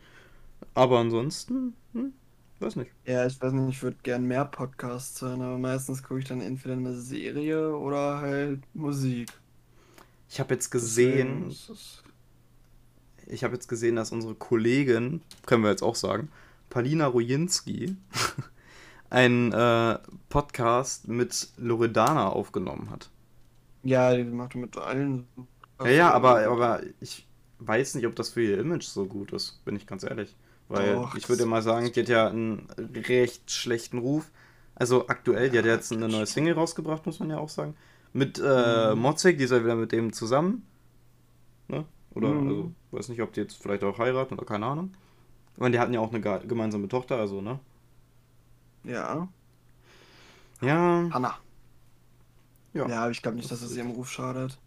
Aber 0.74 0.98
ansonsten, 0.98 1.74
hm, 1.92 2.12
weiß 2.60 2.76
nicht. 2.76 2.90
Ja, 3.06 3.26
ich 3.26 3.40
weiß 3.40 3.52
nicht, 3.52 3.76
ich 3.76 3.82
würde 3.82 3.96
gern 4.02 4.26
mehr 4.26 4.44
Podcasts 4.44 5.20
hören, 5.22 5.42
aber 5.42 5.58
meistens 5.58 6.02
gucke 6.02 6.20
ich 6.20 6.26
dann 6.26 6.40
entweder 6.40 6.74
eine 6.74 6.94
Serie 6.94 7.76
oder 7.76 8.20
halt 8.20 8.60
Musik. 8.74 9.28
Ich 10.28 10.40
habe 10.40 10.54
jetzt 10.54 10.70
gesehen, 10.70 11.54
ich 13.26 13.44
habe 13.44 13.54
jetzt 13.54 13.68
gesehen, 13.68 13.96
dass 13.96 14.12
unsere 14.12 14.34
Kollegin, 14.34 15.20
können 15.46 15.62
wir 15.62 15.70
jetzt 15.70 15.82
auch 15.82 15.94
sagen, 15.94 16.30
Palina 16.70 17.06
Rujinski, 17.06 17.96
einen 19.10 19.52
äh, 19.52 19.98
Podcast 20.28 21.08
mit 21.08 21.48
Loredana 21.56 22.28
aufgenommen 22.28 22.90
hat. 22.90 23.08
Ja, 23.82 24.16
die 24.16 24.24
macht 24.24 24.56
mit 24.56 24.76
allen. 24.76 25.26
Ja, 25.80 25.88
ja, 25.88 26.10
aber, 26.12 26.44
aber 26.48 26.82
ich 27.00 27.26
weiß 27.60 27.94
nicht, 27.94 28.06
ob 28.06 28.16
das 28.16 28.30
für 28.30 28.42
ihr 28.42 28.58
Image 28.58 28.84
so 28.84 29.06
gut 29.06 29.32
ist, 29.32 29.64
bin 29.64 29.76
ich 29.76 29.86
ganz 29.86 30.02
ehrlich. 30.02 30.34
Weil 30.68 30.94
Doch, 30.96 31.14
ich 31.14 31.28
würde 31.28 31.46
mal 31.46 31.62
sagen, 31.62 31.92
die 31.92 32.00
hat 32.00 32.08
ja 32.08 32.28
einen 32.28 32.68
recht 33.08 33.50
schlechten 33.50 33.98
Ruf. 33.98 34.30
Also 34.74 35.08
aktuell, 35.08 35.50
die 35.50 35.58
hat 35.58 35.64
Ja, 35.64 35.74
jetzt 35.74 35.92
eine 35.92 36.08
neue. 36.08 36.26
Single 36.26 36.54
rausgebracht, 36.54 37.06
muss 37.06 37.20
man 37.20 37.30
ja 37.30 37.38
auch 37.38 37.48
sagen. 37.48 37.74
Mit 38.12 38.38
äh, 38.38 38.94
Mhm. 38.94 39.00
Mozek, 39.00 39.38
die 39.38 39.44
ist 39.44 39.50
ja 39.52 39.62
wieder 39.62 39.76
mit 39.76 39.92
dem 39.92 40.12
zusammen. 40.12 40.66
Ne? 41.68 41.84
Oder, 42.14 42.28
Mhm. 42.28 42.48
also, 42.48 42.72
weiß 42.92 43.08
nicht, 43.08 43.22
ob 43.22 43.32
die 43.32 43.40
jetzt 43.40 43.60
vielleicht 43.62 43.84
auch 43.84 43.98
heiraten 43.98 44.34
oder 44.34 44.44
keine 44.46 44.66
Ahnung. 44.66 44.92
Ich 45.54 45.60
meine, 45.60 45.72
die 45.72 45.80
hatten 45.80 45.94
ja 45.94 46.00
auch 46.00 46.12
eine 46.12 46.20
gemeinsame 46.46 46.88
Tochter, 46.88 47.16
also, 47.18 47.40
ne? 47.42 47.60
Ja, 48.84 49.28
Ja. 50.62 51.10
Hanna. 51.10 51.40
Ja. 52.74 52.86
Ja, 52.88 53.02
aber 53.02 53.10
ich 53.10 53.22
glaube 53.22 53.36
nicht, 53.36 53.50
Das 53.50 53.60
dass 53.60 53.70
es 53.70 53.76
ihrem 53.76 53.90
Ruf 53.90 54.10
schadet. 54.10 54.58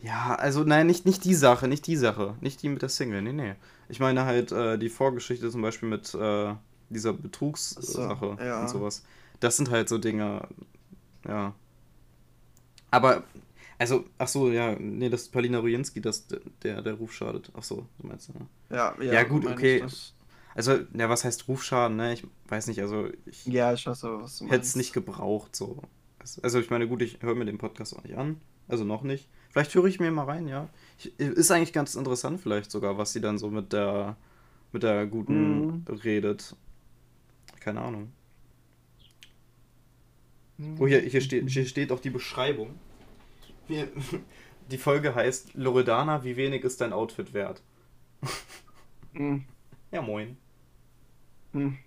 Ja, 0.00 0.34
also 0.36 0.62
nein, 0.62 0.86
nicht, 0.86 1.06
nicht 1.06 1.24
die 1.24 1.34
Sache, 1.34 1.66
nicht 1.66 1.86
die 1.86 1.96
Sache. 1.96 2.36
Nicht 2.40 2.62
die 2.62 2.68
mit 2.68 2.82
der 2.82 2.88
Single, 2.88 3.22
nee, 3.22 3.32
nee. 3.32 3.54
Ich 3.88 4.00
meine 4.00 4.24
halt 4.24 4.52
äh, 4.52 4.78
die 4.78 4.88
Vorgeschichte 4.90 5.50
zum 5.50 5.62
Beispiel 5.62 5.88
mit 5.88 6.14
äh, 6.14 6.54
dieser 6.88 7.12
Betrugssache 7.12 8.36
So, 8.38 8.44
ja. 8.44 8.60
und 8.60 8.68
sowas. 8.68 9.02
Das 9.40 9.56
sind 9.56 9.70
halt 9.70 9.88
so 9.88 9.98
Dinge, 9.98 10.46
ja. 11.26 11.54
Aber, 12.90 13.24
also, 13.78 14.04
ach 14.18 14.28
so, 14.28 14.50
ja, 14.50 14.76
nee, 14.78 15.08
das 15.08 15.22
ist 15.22 15.32
Palina 15.32 15.58
Rujinski, 15.58 16.00
das 16.00 16.26
der, 16.62 16.82
der 16.82 16.94
Ruf 16.94 17.12
schadet. 17.12 17.50
Ach 17.54 17.62
so, 17.62 17.86
du 17.98 18.06
meinst, 18.06 18.32
ne? 18.34 18.46
Ja, 18.70 18.94
ja, 19.00 19.12
Ja, 19.12 19.22
gut, 19.24 19.46
okay. 19.46 19.84
Also, 20.54 20.72
ja, 20.94 21.08
was 21.08 21.24
heißt 21.24 21.46
Rufschaden, 21.48 21.96
ne? 21.96 22.14
Ich 22.14 22.26
weiß 22.48 22.66
nicht, 22.66 22.80
also 22.80 23.08
ich 23.26 23.46
Ja, 23.46 23.72
ich 23.72 23.86
weiß 23.86 24.04
aber, 24.04 24.22
was 24.22 24.38
du 24.38 24.46
hätte 24.48 24.64
es 24.64 24.74
nicht 24.76 24.92
gebraucht, 24.92 25.54
so. 25.54 25.82
Also, 26.42 26.58
ich 26.58 26.70
meine, 26.70 26.88
gut, 26.88 27.02
ich 27.02 27.22
höre 27.22 27.34
mir 27.34 27.44
den 27.44 27.58
Podcast 27.58 27.96
auch 27.96 28.02
nicht 28.02 28.16
an. 28.16 28.40
Also 28.66 28.84
noch 28.84 29.02
nicht. 29.02 29.28
Vielleicht 29.50 29.74
höre 29.74 29.86
ich 29.86 30.00
mir 30.00 30.10
mal 30.10 30.24
rein, 30.24 30.46
ja. 30.48 30.68
Ich, 30.98 31.18
ist 31.18 31.50
eigentlich 31.50 31.72
ganz 31.72 31.94
interessant, 31.94 32.40
vielleicht 32.40 32.70
sogar, 32.70 32.98
was 32.98 33.12
sie 33.12 33.20
dann 33.20 33.38
so 33.38 33.50
mit 33.50 33.72
der 33.72 34.16
mit 34.72 34.82
der 34.82 35.06
guten 35.06 35.66
Mhm. 35.66 35.84
redet. 36.04 36.56
Keine 37.60 37.80
Ahnung. 37.82 38.12
Oh, 40.78 40.86
hier, 40.86 41.00
hier, 41.00 41.20
steht, 41.20 41.48
hier 41.50 41.66
steht 41.66 41.92
auch 41.92 42.00
die 42.00 42.10
Beschreibung. 42.10 42.80
Hier, 43.68 43.88
die 44.70 44.78
Folge 44.78 45.14
heißt 45.14 45.54
Loredana, 45.54 46.24
wie 46.24 46.36
wenig 46.36 46.64
ist 46.64 46.80
dein 46.80 46.92
Outfit 46.92 47.34
wert? 47.34 47.62
Hm, 49.14 49.44
Ja, 49.92 50.02
moin. 50.02 50.36
hm. 51.52 51.78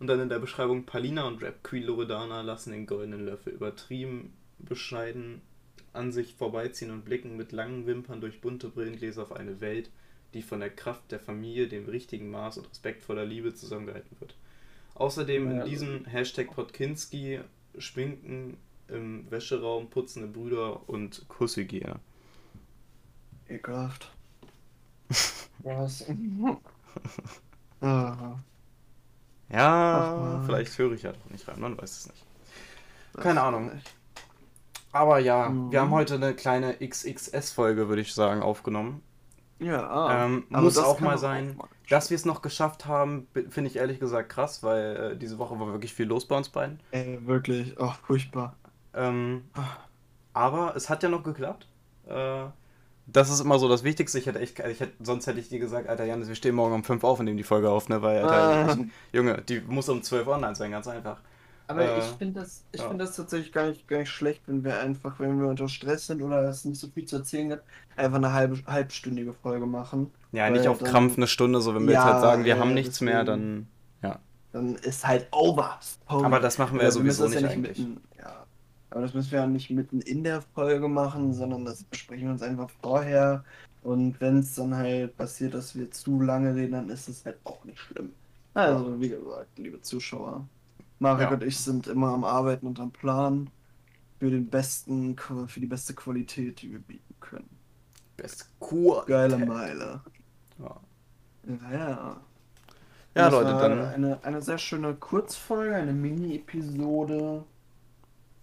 Und 0.00 0.06
dann 0.08 0.20
in 0.20 0.28
der 0.28 0.38
Beschreibung, 0.38 0.84
Palina 0.84 1.26
und 1.26 1.42
Rap 1.42 1.62
Queen 1.64 1.84
Loredana 1.84 2.42
lassen 2.42 2.72
den 2.72 2.86
goldenen 2.86 3.24
Löffel 3.24 3.52
übertrieben, 3.54 4.34
bescheiden 4.58 5.40
an 5.92 6.12
sich 6.12 6.34
vorbeiziehen 6.34 6.90
und 6.90 7.04
blicken 7.04 7.36
mit 7.36 7.52
langen 7.52 7.86
Wimpern 7.86 8.20
durch 8.20 8.40
bunte 8.40 8.68
Brillengläser 8.68 9.22
auf 9.22 9.32
eine 9.32 9.60
Welt, 9.60 9.90
die 10.34 10.42
von 10.42 10.60
der 10.60 10.70
Kraft 10.70 11.12
der 11.12 11.20
Familie, 11.20 11.68
dem 11.68 11.86
richtigen 11.86 12.30
Maß 12.30 12.58
und 12.58 12.70
respektvoller 12.70 13.24
Liebe 13.24 13.54
zusammengehalten 13.54 14.16
wird. 14.20 14.34
Außerdem 14.94 15.50
in 15.50 15.64
diesem 15.64 16.04
Hashtag 16.04 16.54
Podkinski 16.54 17.40
schminken 17.78 18.56
im 18.88 19.30
Wäscheraum 19.30 19.88
putzende 19.88 20.28
Brüder 20.28 20.88
und 20.88 21.26
Kusshygiene. 21.28 21.98
Ekelhaft. 23.48 24.10
Was? 25.58 26.04
ah, 27.80 28.36
Ja, 29.50 30.42
vielleicht 30.46 30.76
höre 30.78 30.92
ich 30.92 31.02
ja 31.02 31.12
doch 31.12 31.30
nicht 31.30 31.46
rein, 31.48 31.60
man 31.60 31.76
weiß 31.76 31.98
es 31.98 32.08
nicht. 32.08 32.24
das 33.12 33.22
Keine 33.22 33.42
Ahnung. 33.42 33.70
Aber 34.92 35.18
ja, 35.18 35.48
Mhm. 35.48 35.72
wir 35.72 35.80
haben 35.80 35.90
heute 35.90 36.14
eine 36.14 36.34
kleine 36.34 36.74
XXS-Folge, 36.86 37.88
würde 37.88 38.02
ich 38.02 38.12
sagen, 38.14 38.42
aufgenommen. 38.42 39.02
Ja, 39.58 39.88
ah, 39.88 40.24
Ähm, 40.26 40.44
aber 40.52 40.62
muss 40.62 40.76
auch 40.78 41.00
mal 41.00 41.18
sein. 41.18 41.54
mal 41.56 41.68
Dass 41.88 42.10
wir 42.10 42.14
es 42.16 42.24
noch 42.24 42.42
geschafft 42.42 42.86
haben, 42.86 43.26
finde 43.50 43.70
ich 43.70 43.76
ehrlich 43.76 44.00
gesagt 44.00 44.28
krass, 44.30 44.62
weil 44.62 45.12
äh, 45.12 45.16
diese 45.16 45.38
Woche 45.38 45.58
war 45.58 45.68
wirklich 45.68 45.94
viel 45.94 46.06
los 46.06 46.26
bei 46.26 46.36
uns 46.36 46.48
beiden. 46.48 46.80
Ey, 46.90 47.18
wirklich. 47.26 47.74
Oh, 47.78 47.92
furchtbar. 48.06 48.56
Ähm, 48.94 49.44
aber 50.32 50.74
es 50.76 50.88
hat 50.90 51.02
ja 51.02 51.08
noch 51.08 51.22
geklappt. 51.22 51.66
Äh, 52.06 52.44
das 53.06 53.30
ist 53.30 53.40
immer 53.40 53.58
so 53.58 53.68
das 53.68 53.84
Wichtigste. 53.84 54.18
Ich 54.18 54.26
hätte 54.26 54.38
echt, 54.40 54.58
ich 54.60 54.80
hätte, 54.80 54.92
sonst 55.04 55.26
hätte 55.26 55.40
ich 55.40 55.48
dir 55.48 55.58
gesagt, 55.58 55.88
Alter 55.88 56.04
Janis, 56.04 56.28
wir 56.28 56.34
stehen 56.34 56.54
morgen 56.54 56.74
um 56.74 56.84
5 56.84 57.02
auf 57.04 57.18
und 57.18 57.24
nehmen 57.26 57.36
die 57.36 57.42
Folge 57.42 57.68
auf, 57.70 57.88
ne? 57.88 58.00
Weil, 58.02 58.24
Alter, 58.24 58.72
Ah. 58.72 58.76
ich, 58.78 58.86
Junge, 59.16 59.42
die 59.42 59.60
muss 59.60 59.88
um 59.88 60.02
12 60.02 60.26
online 60.28 60.54
sein, 60.54 60.70
ganz 60.70 60.86
einfach. 60.88 61.20
Aber 61.68 61.82
Äh, 61.82 61.98
ich 61.98 62.04
finde 62.18 62.40
das, 62.40 62.64
ich 62.72 62.80
ja. 62.80 62.88
finde 62.88 63.04
das 63.04 63.16
tatsächlich 63.16 63.52
gar 63.52 63.68
nicht, 63.68 63.86
gar 63.88 63.98
nicht 63.98 64.10
schlecht, 64.10 64.42
wenn 64.46 64.64
wir 64.64 64.78
einfach, 64.80 65.18
wenn 65.20 65.40
wir 65.40 65.48
unter 65.48 65.68
Stress 65.68 66.06
sind 66.06 66.22
oder 66.22 66.42
es 66.48 66.64
nicht 66.64 66.80
so 66.80 66.88
viel 66.88 67.04
zu 67.06 67.16
erzählen 67.16 67.50
gibt, 67.50 67.62
einfach 67.96 68.16
eine 68.18 68.32
halbe, 68.32 68.58
halbstündige 68.66 69.32
Folge 69.32 69.66
machen. 69.66 70.10
Ja, 70.32 70.50
nicht 70.50 70.66
auf 70.68 70.78
dann- 70.78 70.88
Krampf 70.88 71.16
eine 71.16 71.26
Stunde, 71.26 71.60
so 71.60 71.74
wenn 71.74 71.84
wir 71.86 71.92
jetzt 71.94 72.04
Ja, 72.04 72.12
halt 72.12 72.22
sagen, 72.22 72.44
wir 72.44 72.54
ja, 72.54 72.60
haben 72.60 72.74
nichts 72.74 73.00
mehr, 73.00 73.24
dann. 73.24 73.68
Dann 74.52 74.74
ist 74.74 75.06
halt 75.06 75.28
over. 75.32 75.78
Sorry. 76.06 76.26
Aber 76.26 76.38
das 76.38 76.58
machen 76.58 76.74
wir 76.78 76.82
ja 76.82 76.88
müssen 76.88 76.98
sowieso 76.98 77.24
nicht 77.24 77.40
ja 77.40 77.48
eigentlich. 77.48 77.78
Mitten, 77.78 78.02
ja. 78.18 78.44
Aber 78.90 79.00
das 79.00 79.14
müssen 79.14 79.30
wir 79.32 79.38
ja 79.38 79.46
nicht 79.46 79.70
mitten 79.70 80.02
in 80.02 80.22
der 80.24 80.42
Folge 80.42 80.88
machen, 80.88 81.32
sondern 81.32 81.64
das 81.64 81.82
besprechen 81.84 82.24
wir 82.26 82.32
uns 82.32 82.42
einfach 82.42 82.68
vorher. 82.82 83.44
Und 83.82 84.20
wenn 84.20 84.40
es 84.40 84.54
dann 84.54 84.74
halt 84.76 85.16
passiert, 85.16 85.54
dass 85.54 85.74
wir 85.74 85.90
zu 85.90 86.20
lange 86.20 86.54
reden, 86.54 86.72
dann 86.72 86.90
ist 86.90 87.08
es 87.08 87.24
halt 87.24 87.38
auch 87.44 87.64
nicht 87.64 87.78
schlimm. 87.78 88.12
Also, 88.52 89.00
wie 89.00 89.08
gesagt, 89.08 89.58
liebe 89.58 89.80
Zuschauer, 89.80 90.46
Marek 91.02 91.28
Ja. 91.30 91.34
und 91.34 91.42
ich 91.42 91.58
sind 91.58 91.86
immer 91.88 92.08
am 92.14 92.24
Arbeiten 92.24 92.66
und 92.66 92.80
am 92.80 92.90
Plan 92.92 93.50
für 94.18 94.30
den 94.30 94.48
besten, 94.48 95.16
für 95.18 95.60
die 95.60 95.66
beste 95.66 95.94
Qualität, 95.94 96.62
die 96.62 96.70
wir 96.72 96.78
bieten 96.78 97.14
können. 97.20 97.50
Best 98.16 98.48
Kur. 98.60 99.04
Geile 99.06 99.36
Meile. 99.38 100.00
Ja. 100.58 100.80
Ja, 101.70 101.70
ja. 101.72 102.20
Das 103.14 103.32
Leute, 103.32 103.50
dann. 103.50 103.78
Eine, 103.80 104.24
eine 104.24 104.40
sehr 104.40 104.58
schöne 104.58 104.94
Kurzfolge, 104.94 105.74
eine 105.74 105.92
Mini-Episode. 105.92 107.44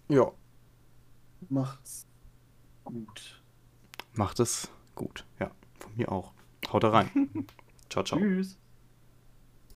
Ja, 0.08 0.30
Macht's 1.48 2.06
gut. 2.84 3.42
macht 4.14 4.38
es 4.38 4.68
gut. 4.94 5.24
Ja, 5.38 5.50
von 5.78 5.96
mir 5.96 6.12
auch. 6.12 6.32
Haut 6.70 6.84
rein. 6.84 7.08
ciao, 7.88 8.04
ciao. 8.04 8.18
Tschüss. 8.20 8.59